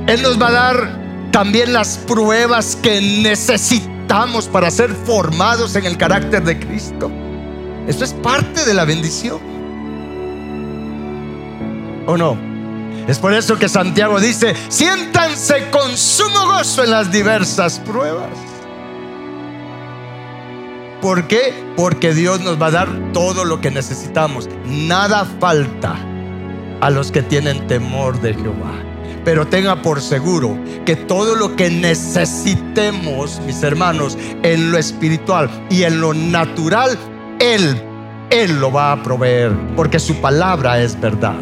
Él 0.07 0.23
nos 0.23 0.41
va 0.41 0.47
a 0.47 0.53
dar 0.53 1.01
también 1.33 1.73
las 1.73 1.99
pruebas 1.99 2.77
que 2.77 3.01
necesitamos 3.01 3.94
para 4.53 4.71
ser 4.71 4.91
formados 4.91 5.75
en 5.75 5.87
el 5.87 5.97
carácter 5.97 6.45
de 6.45 6.59
Cristo. 6.59 7.11
Esto 7.89 8.05
es 8.05 8.13
parte 8.13 8.65
de 8.65 8.73
la 8.73 8.85
bendición. 8.85 9.41
¿O 12.07 12.17
no? 12.17 12.37
Es 13.09 13.19
por 13.19 13.35
eso 13.35 13.59
que 13.59 13.69
Santiago 13.69 14.21
dice, 14.21 14.55
siéntanse 14.69 15.69
con 15.71 15.97
sumo 15.97 16.47
gozo 16.47 16.85
en 16.85 16.91
las 16.91 17.11
diversas 17.11 17.81
pruebas. 17.81 18.31
¿Por 21.03 21.27
qué? 21.27 21.53
Porque 21.77 22.15
Dios 22.15 22.41
nos 22.41 22.61
va 22.61 22.67
a 22.67 22.71
dar 22.71 23.13
todo 23.13 23.45
lo 23.45 23.61
que 23.61 23.71
necesitamos. 23.71 24.49
Nada 24.65 25.27
falta 25.41 25.97
a 26.81 26.91
los 26.91 27.11
que 27.11 27.23
tienen 27.23 27.67
temor 27.67 28.21
de 28.21 28.33
Jehová. 28.35 28.94
Pero 29.25 29.47
tenga 29.47 29.81
por 29.81 30.01
seguro 30.01 30.59
que 30.85 30.97
todo 30.97 31.35
lo 31.35 31.57
que 31.57 31.71
necesitemos, 31.71 33.41
mis 33.47 33.63
hermanos, 33.63 34.19
en 34.43 34.71
lo 34.71 34.79
espiritual 34.79 35.49
y 35.71 35.85
en 35.85 36.01
lo 36.01 36.13
natural, 36.13 36.99
Él, 37.41 37.83
Él 38.31 38.61
lo 38.61 38.71
va 38.71 38.93
a 38.93 39.03
proveer, 39.03 39.53
porque 39.77 39.99
su 39.99 40.17
palabra 40.17 40.81
es 40.81 41.01
verdad. 41.01 41.37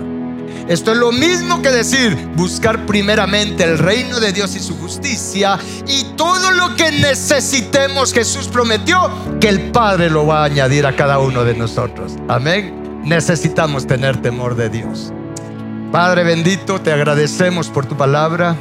Esto 0.69 0.93
es 0.93 0.99
lo 0.99 1.11
mismo 1.11 1.61
que 1.61 1.71
decir 1.71 2.17
buscar 2.37 2.87
primeramente 2.87 3.65
el 3.65 3.79
reino 3.79 4.21
de 4.21 4.33
Dios 4.33 4.55
y 4.55 4.61
su 4.61 4.79
justicia 4.79 5.59
y 5.89 6.05
todo 6.17 6.53
lo 6.53 6.77
que 6.77 6.93
necesitemos 6.93 8.13
Jesús 8.13 8.47
prometió 8.47 9.11
que 9.41 9.49
el 9.49 9.73
Padre 9.73 10.09
lo 10.09 10.27
va 10.27 10.43
a 10.43 10.45
añadir 10.45 10.87
a 10.87 10.95
cada 10.95 11.19
uno 11.19 11.45
de 11.45 11.55
nosotros. 11.55 12.15
Amén. 12.29 13.03
Necesitamos 13.05 13.87
tener 13.87 14.23
temor 14.23 14.55
de 14.55 14.69
Dios. 14.69 15.13
Padre 15.93 16.25
bendito, 16.25 16.81
te 16.81 16.91
agradecemos 16.91 17.69
por 17.69 17.85
tu 17.85 17.99
palabra. 17.99 18.57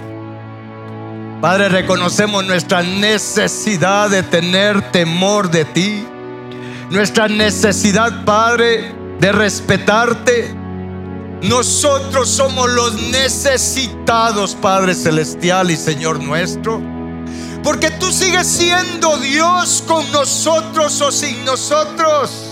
Padre, 1.40 1.70
reconocemos 1.70 2.46
nuestra 2.46 2.84
necesidad 2.84 4.10
de 4.10 4.22
tener 4.22 4.92
temor 4.92 5.50
de 5.50 5.64
ti. 5.64 6.06
Nuestra 6.90 7.30
necesidad, 7.30 8.26
Padre, 8.26 8.94
de 9.22 9.32
respetarte, 9.32 10.54
nosotros 11.44 12.28
somos 12.28 12.70
los 12.70 13.02
necesitados, 13.12 14.54
Padre 14.54 14.94
Celestial 14.94 15.72
y 15.72 15.78
Señor 15.78 16.22
nuestro. 16.22 16.82
Porque 17.64 17.92
tú 17.92 18.12
sigues 18.12 18.46
siendo 18.46 19.16
Dios 19.20 19.86
con 19.88 20.12
nosotros 20.12 21.00
o 21.00 21.10
sin 21.10 21.46
nosotros. 21.46 22.51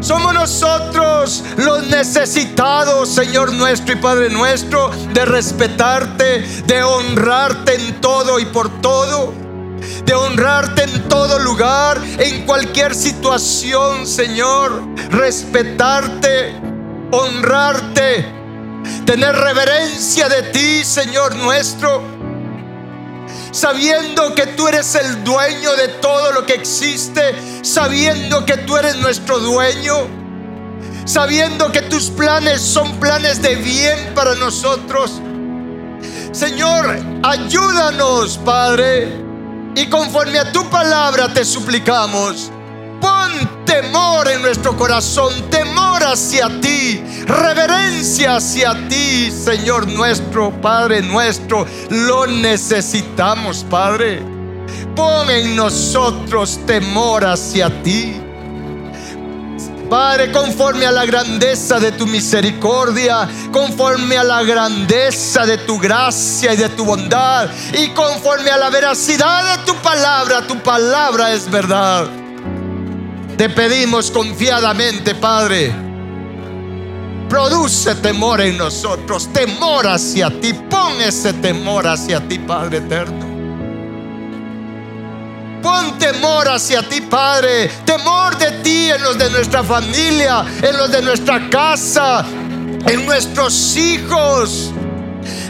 Somos 0.00 0.34
nosotros 0.34 1.42
los 1.56 1.86
necesitados, 1.88 3.08
Señor 3.08 3.52
nuestro 3.52 3.94
y 3.94 3.96
Padre 3.96 4.30
nuestro, 4.30 4.90
de 5.12 5.24
respetarte, 5.24 6.40
de 6.66 6.82
honrarte 6.82 7.74
en 7.74 8.00
todo 8.00 8.38
y 8.38 8.46
por 8.46 8.80
todo 8.80 9.46
de 10.04 10.14
honrarte 10.14 10.84
en 10.84 11.08
todo 11.08 11.38
lugar, 11.38 12.00
en 12.18 12.46
cualquier 12.46 12.94
situación, 12.94 14.06
Señor, 14.06 14.82
respetarte, 15.10 16.54
honrarte, 17.10 18.26
tener 19.04 19.34
reverencia 19.34 20.28
de 20.28 20.42
ti, 20.44 20.84
Señor 20.84 21.34
nuestro, 21.36 22.02
sabiendo 23.56 24.34
que 24.34 24.48
tú 24.48 24.68
eres 24.68 24.94
el 24.96 25.24
dueño 25.24 25.74
de 25.76 25.88
todo 25.88 26.30
lo 26.32 26.44
que 26.44 26.52
existe, 26.52 27.34
sabiendo 27.64 28.44
que 28.44 28.58
tú 28.58 28.76
eres 28.76 28.96
nuestro 28.96 29.38
dueño, 29.38 29.94
sabiendo 31.06 31.72
que 31.72 31.80
tus 31.80 32.10
planes 32.10 32.60
son 32.60 33.00
planes 33.00 33.40
de 33.40 33.56
bien 33.56 34.12
para 34.14 34.34
nosotros. 34.34 35.22
Señor, 36.32 36.98
ayúdanos, 37.22 38.36
Padre, 38.44 39.24
y 39.74 39.88
conforme 39.88 40.38
a 40.38 40.52
tu 40.52 40.68
palabra 40.68 41.32
te 41.32 41.42
suplicamos 41.42 42.50
temor 43.66 44.28
en 44.28 44.40
nuestro 44.40 44.76
corazón, 44.76 45.50
temor 45.50 46.02
hacia 46.02 46.48
ti, 46.60 47.02
reverencia 47.26 48.36
hacia 48.36 48.88
ti, 48.88 49.30
Señor 49.30 49.86
nuestro, 49.88 50.50
Padre 50.62 51.02
nuestro. 51.02 51.66
Lo 51.90 52.26
necesitamos, 52.26 53.66
Padre. 53.68 54.22
Pon 54.94 55.28
en 55.28 55.54
nosotros 55.54 56.58
temor 56.66 57.24
hacia 57.26 57.82
ti. 57.82 58.22
Padre, 59.90 60.32
conforme 60.32 60.84
a 60.84 60.90
la 60.90 61.04
grandeza 61.04 61.78
de 61.78 61.92
tu 61.92 62.06
misericordia, 62.06 63.28
conforme 63.52 64.16
a 64.16 64.24
la 64.24 64.42
grandeza 64.42 65.46
de 65.46 65.58
tu 65.58 65.78
gracia 65.78 66.54
y 66.54 66.56
de 66.56 66.68
tu 66.70 66.84
bondad, 66.84 67.48
y 67.72 67.90
conforme 67.90 68.50
a 68.50 68.56
la 68.56 68.70
veracidad 68.70 69.58
de 69.58 69.64
tu 69.64 69.76
palabra, 69.82 70.46
tu 70.46 70.58
palabra 70.58 71.32
es 71.32 71.48
verdad. 71.48 72.25
Te 73.36 73.50
pedimos 73.50 74.10
confiadamente, 74.10 75.14
Padre, 75.14 75.70
produce 77.28 77.94
temor 77.96 78.40
en 78.40 78.56
nosotros, 78.56 79.30
temor 79.30 79.86
hacia 79.86 80.30
ti, 80.40 80.54
pon 80.54 80.98
ese 81.02 81.34
temor 81.34 81.86
hacia 81.86 82.26
ti, 82.26 82.38
Padre 82.38 82.78
eterno. 82.78 83.26
Pon 85.62 85.98
temor 85.98 86.48
hacia 86.48 86.82
ti, 86.88 87.02
Padre, 87.02 87.68
temor 87.84 88.38
de 88.38 88.52
ti 88.62 88.90
en 88.90 89.02
los 89.02 89.18
de 89.18 89.28
nuestra 89.28 89.62
familia, 89.62 90.42
en 90.62 90.74
los 90.78 90.90
de 90.90 91.02
nuestra 91.02 91.50
casa, 91.50 92.24
en 92.86 93.04
nuestros 93.04 93.76
hijos 93.76 94.72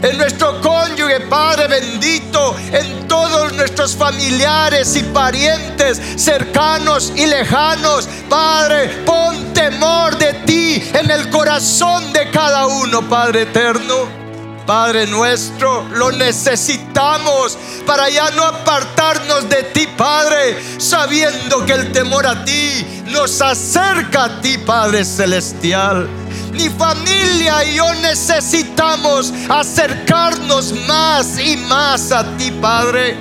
en 0.01 0.17
nuestro 0.17 0.61
cónyuge, 0.61 1.21
Padre 1.21 1.67
bendito, 1.67 2.55
en 2.71 3.07
todos 3.07 3.53
nuestros 3.53 3.95
familiares 3.95 4.95
y 4.95 5.03
parientes 5.03 6.01
cercanos 6.17 7.11
y 7.15 7.25
lejanos. 7.25 8.07
Padre, 8.29 8.89
pon 9.05 9.53
temor 9.53 10.17
de 10.17 10.33
ti 10.45 10.83
en 10.93 11.09
el 11.09 11.29
corazón 11.29 12.11
de 12.13 12.29
cada 12.31 12.67
uno, 12.67 13.07
Padre 13.07 13.43
eterno. 13.43 14.27
Padre 14.65 15.07
nuestro, 15.07 15.87
lo 15.93 16.11
necesitamos 16.11 17.57
para 17.85 18.09
ya 18.09 18.29
no 18.31 18.43
apartarnos 18.43 19.47
de 19.47 19.63
ti, 19.63 19.87
Padre, 19.95 20.57
sabiendo 20.77 21.65
que 21.65 21.71
el 21.71 21.93
temor 21.93 22.27
a 22.27 22.43
ti 22.43 22.85
nos 23.05 23.41
acerca 23.41 24.25
a 24.25 24.41
ti, 24.41 24.57
Padre 24.57 25.05
celestial 25.05 26.26
mi 26.57 26.69
familia 26.69 27.63
y 27.63 27.75
yo 27.75 27.93
necesitamos 27.95 29.31
acercarnos 29.47 30.73
más 30.87 31.39
y 31.39 31.55
más 31.55 32.11
a 32.11 32.23
ti, 32.35 32.51
Padre. 32.51 33.15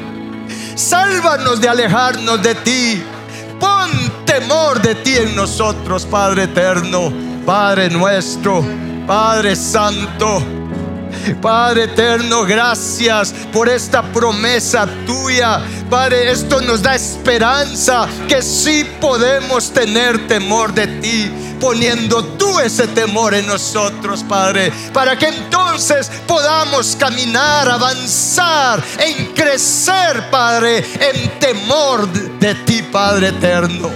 Sálvanos 0.74 1.60
de 1.60 1.68
alejarnos 1.68 2.42
de 2.42 2.54
ti. 2.56 3.02
Pon 3.60 3.90
temor 4.24 4.80
de 4.80 4.94
ti 4.96 5.16
en 5.16 5.36
nosotros, 5.36 6.04
Padre 6.06 6.44
eterno, 6.44 7.12
Padre 7.44 7.90
nuestro, 7.90 8.64
Padre 9.06 9.54
santo. 9.54 10.42
Padre 11.42 11.84
eterno, 11.84 12.44
gracias 12.44 13.34
por 13.52 13.68
esta 13.68 14.02
promesa 14.02 14.86
tuya. 15.06 15.60
Padre, 15.90 16.30
esto 16.30 16.60
nos 16.60 16.82
da 16.82 16.94
esperanza 16.94 18.06
que 18.28 18.42
sí 18.42 18.86
podemos 19.00 19.72
tener 19.72 20.26
temor 20.28 20.72
de 20.72 20.86
ti 20.86 21.30
poniendo 21.60 22.24
tú 22.24 22.58
ese 22.60 22.86
temor 22.88 23.34
en 23.34 23.46
nosotros, 23.46 24.24
Padre, 24.24 24.72
para 24.92 25.16
que 25.16 25.26
entonces 25.26 26.10
podamos 26.26 26.96
caminar, 26.96 27.68
avanzar, 27.68 28.82
en 28.98 29.32
crecer, 29.32 30.30
Padre, 30.30 30.84
en 31.00 31.38
temor 31.38 32.08
de 32.08 32.54
ti, 32.54 32.82
Padre 32.82 33.28
eterno. 33.28 33.90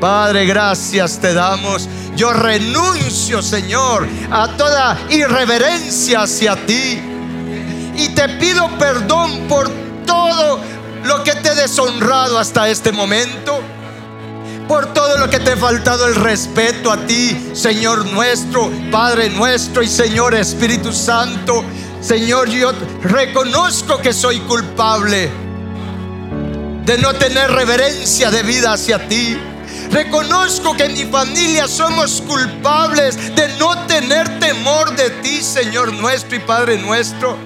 Padre, 0.00 0.46
gracias 0.46 1.18
te 1.20 1.32
damos. 1.32 1.88
Yo 2.16 2.32
renuncio, 2.32 3.40
Señor, 3.40 4.08
a 4.30 4.48
toda 4.56 4.98
irreverencia 5.08 6.22
hacia 6.22 6.56
ti. 6.66 7.00
Y 7.96 8.08
te 8.08 8.28
pido 8.30 8.68
perdón 8.78 9.46
por 9.48 9.70
todo 10.04 10.58
lo 11.04 11.22
que 11.22 11.34
te 11.34 11.50
he 11.50 11.54
deshonrado 11.54 12.38
hasta 12.38 12.68
este 12.68 12.90
momento 12.90 13.60
por 14.68 14.92
todo 14.92 15.18
lo 15.18 15.28
que 15.28 15.38
te 15.38 15.52
he 15.52 15.56
faltado 15.56 16.06
el 16.06 16.14
respeto 16.14 16.90
a 16.90 16.96
ti, 17.06 17.50
Señor 17.54 18.06
nuestro, 18.06 18.70
Padre 18.90 19.30
nuestro 19.30 19.82
y 19.82 19.88
Señor 19.88 20.34
Espíritu 20.34 20.92
Santo. 20.92 21.64
Señor, 22.00 22.48
yo 22.48 22.72
reconozco 23.02 23.98
que 23.98 24.12
soy 24.12 24.40
culpable 24.40 25.30
de 26.84 26.98
no 26.98 27.14
tener 27.14 27.50
reverencia 27.50 28.30
de 28.30 28.42
vida 28.42 28.72
hacia 28.72 29.06
ti. 29.08 29.38
Reconozco 29.90 30.76
que 30.76 30.84
en 30.84 30.94
mi 30.94 31.04
familia 31.04 31.68
somos 31.68 32.22
culpables 32.22 33.34
de 33.36 33.48
no 33.58 33.86
tener 33.86 34.40
temor 34.40 34.94
de 34.96 35.10
ti, 35.22 35.42
Señor 35.42 35.92
nuestro 35.92 36.36
y 36.36 36.40
Padre 36.40 36.78
nuestro. 36.78 37.36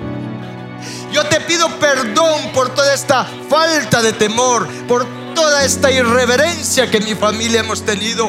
Yo 1.12 1.24
te 1.24 1.40
pido 1.40 1.68
perdón 1.79 2.52
por 2.55 2.74
toda 2.74 2.94
esta 2.94 3.26
falta 3.48 4.02
de 4.02 4.12
temor, 4.12 4.66
por 4.87 5.07
toda 5.37 5.64
esta 5.64 5.92
irreverencia 5.92 6.90
que 6.90 6.99
mi 6.99 7.14
familia 7.14 7.61
hemos 7.61 7.83
tenido 7.83 8.29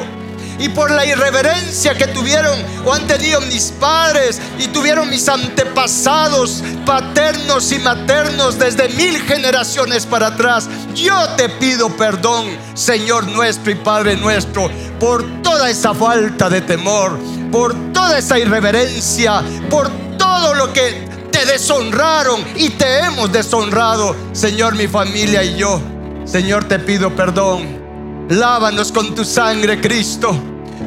y 0.58 0.68
por 0.68 0.90
la 0.90 1.06
irreverencia 1.06 1.96
que 1.96 2.08
tuvieron 2.08 2.58
o 2.84 2.92
han 2.92 3.06
tenido 3.06 3.40
mis 3.42 3.72
padres 3.72 4.40
y 4.58 4.66
tuvieron 4.68 5.08
mis 5.08 5.28
antepasados 5.28 6.62
paternos 6.84 7.72
y 7.72 7.78
maternos 7.78 8.58
desde 8.58 8.88
mil 8.90 9.20
generaciones 9.22 10.04
para 10.04 10.28
atrás. 10.28 10.68
Yo 10.94 11.16
te 11.36 11.48
pido 11.48 11.88
perdón, 11.96 12.46
Señor 12.74 13.26
nuestro 13.28 13.72
y 13.72 13.76
Padre 13.76 14.16
nuestro, 14.16 14.70
por 15.00 15.42
toda 15.42 15.70
esa 15.70 15.94
falta 15.94 16.50
de 16.50 16.60
temor, 16.60 17.18
por 17.50 17.74
toda 17.92 18.18
esa 18.18 18.38
irreverencia, 18.38 19.42
por 19.70 19.88
todo 20.18 20.54
lo 20.54 20.72
que 20.72 21.08
te 21.30 21.46
deshonraron 21.46 22.44
y 22.56 22.70
te 22.70 23.00
hemos 23.00 23.32
deshonrado, 23.32 24.14
Señor, 24.32 24.74
mi 24.74 24.88
familia 24.88 25.42
y 25.42 25.56
yo. 25.56 25.80
Señor, 26.30 26.64
te 26.64 26.78
pido 26.78 27.16
perdón. 27.16 28.26
Lávanos 28.28 28.92
con 28.92 29.14
tu 29.14 29.24
sangre, 29.24 29.80
Cristo. 29.80 30.38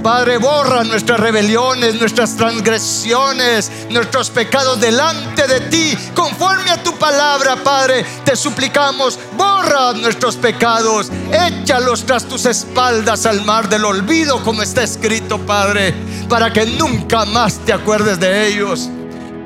Padre, 0.04 0.38
borra 0.38 0.84
nuestras 0.84 1.20
rebeliones, 1.20 2.00
nuestras 2.00 2.38
transgresiones, 2.38 3.72
nuestros 3.90 4.30
pecados 4.30 4.80
delante 4.80 5.48
de 5.48 5.62
ti. 5.62 5.98
Conforme 6.14 6.70
a 6.70 6.84
tu 6.84 6.96
palabra, 6.98 7.56
Padre, 7.56 8.06
te 8.24 8.36
suplicamos, 8.36 9.18
borra 9.36 9.94
nuestros 9.94 10.36
pecados, 10.36 11.12
échalos 11.32 12.06
tras 12.06 12.26
tus 12.26 12.46
espaldas 12.46 13.26
al 13.26 13.44
mar 13.44 13.68
del 13.68 13.86
olvido, 13.86 14.44
como 14.44 14.62
está 14.62 14.84
escrito, 14.84 15.40
Padre, 15.40 15.94
para 16.30 16.54
que 16.54 16.68
nunca 16.68 17.26
más 17.26 17.58
te 17.66 17.74
acuerdes 17.74 18.20
de 18.20 18.48
ellos. 18.48 18.90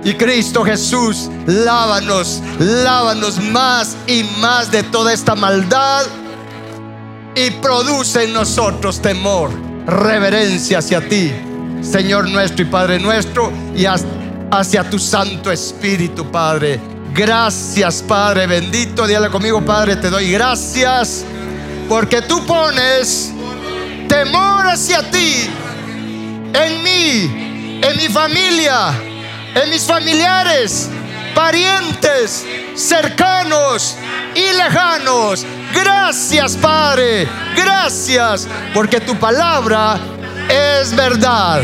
Y 0.06 0.14
Cristo 0.14 0.64
Jesús, 0.64 1.32
lávanos, 1.48 2.40
lávanos 2.60 3.40
más 3.40 3.98
y 4.06 4.24
más 4.40 4.70
de 4.70 4.84
toda 4.84 5.12
esta 5.12 5.34
maldad 5.34 6.06
y 7.34 7.50
produce 7.50 8.26
en 8.26 8.34
nosotros 8.34 9.02
temor, 9.02 9.50
reverencia 9.88 10.78
hacia 10.78 11.10
ti, 11.10 11.32
Señor 11.82 12.30
nuestro 12.30 12.62
y 12.62 12.70
Padre 12.70 13.00
nuestro, 13.00 13.52
y 13.76 13.86
hacia 14.52 14.88
tu 14.88 15.00
Santo 15.00 15.52
Espíritu, 15.52 16.30
Padre. 16.32 16.80
Gracias, 17.12 18.04
Padre 18.04 18.46
bendito. 18.46 19.08
Dígale 19.08 19.32
conmigo, 19.32 19.60
Padre, 19.66 19.96
te 19.96 20.12
doy 20.12 20.32
gracias 20.32 21.26
porque 21.90 22.22
tú 22.22 22.46
pones 22.46 23.32
temor 24.08 24.68
hacia 24.68 25.02
ti 25.10 25.50
en 26.54 26.84
mí, 26.84 27.80
en 27.82 27.98
mi 27.98 28.08
familia 28.08 28.94
en 29.56 29.70
mis 29.70 29.84
familiares, 29.86 30.90
parientes, 31.34 32.46
cercanos 32.76 33.96
y 34.36 34.56
lejanos. 34.56 35.46
Gracias, 35.74 36.56
Padre. 36.58 37.28
Gracias, 37.56 38.48
porque 38.74 39.00
tu 39.00 39.16
palabra 39.16 39.98
es 40.50 40.96
verdad. 40.96 41.62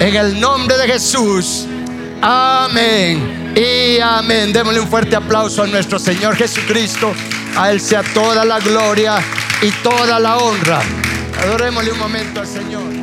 En 0.00 0.14
el 0.14 0.38
nombre 0.40 0.76
de 0.76 0.86
Jesús. 0.86 1.66
Amén. 2.20 3.52
Y 3.56 4.00
amén. 4.00 4.52
Démosle 4.52 4.80
un 4.80 4.88
fuerte 4.88 5.16
aplauso 5.16 5.62
a 5.62 5.66
nuestro 5.66 5.98
Señor 5.98 6.36
Jesucristo. 6.36 7.14
A 7.56 7.70
Él 7.70 7.80
sea 7.80 8.02
toda 8.02 8.44
la 8.44 8.60
gloria 8.60 9.18
y 9.62 9.70
toda 9.82 10.20
la 10.20 10.36
honra. 10.36 10.80
Adorémosle 11.42 11.92
un 11.92 11.98
momento 11.98 12.40
al 12.40 12.46
Señor. 12.46 12.97